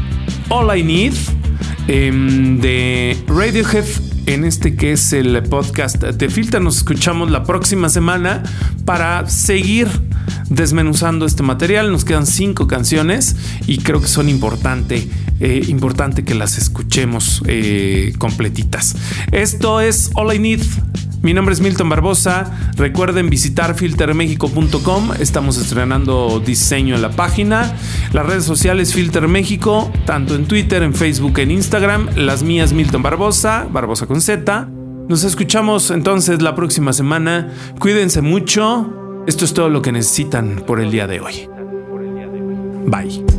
All 0.50 0.78
I 0.78 0.84
Need 0.84 1.14
em, 1.88 2.60
de 2.60 3.18
Radiohead 3.28 4.09
en 4.34 4.46
este 4.46 4.76
que 4.76 4.92
es 4.92 5.12
el 5.12 5.42
podcast 5.44 6.04
de 6.04 6.30
Filter. 6.30 6.62
Nos 6.62 6.78
escuchamos 6.78 7.32
la 7.32 7.44
próxima 7.44 7.90
semana 7.90 8.44
para 8.86 9.28
seguir 9.28 9.88
desmenuzando 10.50 11.26
este 11.26 11.42
material. 11.42 11.92
Nos 11.92 12.06
quedan 12.06 12.28
cinco 12.28 12.68
canciones 12.68 13.36
y 13.66 13.80
creo 13.80 14.02
que 14.02 14.08
son 14.08 14.30
importante, 14.30 15.08
eh, 15.40 15.64
importante 15.68 16.26
que 16.26 16.36
las 16.36 16.60
escuchemos 16.60 17.42
eh, 17.48 18.14
completitas. 18.20 18.96
Esto 19.32 19.82
es 19.82 20.12
All 20.14 20.36
I 20.36 20.40
Need. 20.40 20.62
Mi 21.22 21.34
nombre 21.34 21.54
es 21.54 21.60
Milton 21.60 21.90
Barbosa. 21.90 22.52
Recuerden 22.78 23.30
visitar 23.30 23.76
filtermexico.com. 23.76 25.12
Estamos 25.20 25.58
estrenando 25.58 26.40
diseño 26.40 26.96
en 26.96 27.02
la 27.02 27.12
página. 27.12 27.76
Las 28.14 28.26
redes 28.26 28.46
sociales 28.46 28.94
Filter 28.94 29.28
México, 29.28 29.92
tanto 30.06 30.36
en 30.36 30.46
Twitter, 30.46 30.82
en 30.82 30.94
Facebook, 30.94 31.40
en 31.40 31.52
Instagram. 31.52 32.10
Las 32.16 32.44
mías 32.44 32.72
Milton 32.72 33.04
Barbosa, 33.04 33.68
Barbosa 33.70 34.08
con 34.08 34.22
Z. 34.22 34.70
Nos 35.10 35.24
escuchamos 35.24 35.92
entonces 35.92 36.42
la 36.42 36.56
próxima 36.56 36.94
semana. 36.94 37.52
Cuídense 37.80 38.22
mucho. 38.22 39.24
Esto 39.28 39.44
es 39.44 39.54
todo 39.54 39.70
lo 39.70 39.82
que 39.82 39.92
necesitan 39.92 40.64
por 40.66 40.80
el 40.80 40.92
día 40.92 41.06
de 41.08 41.20
hoy. 41.20 41.50
Bye. 42.86 43.39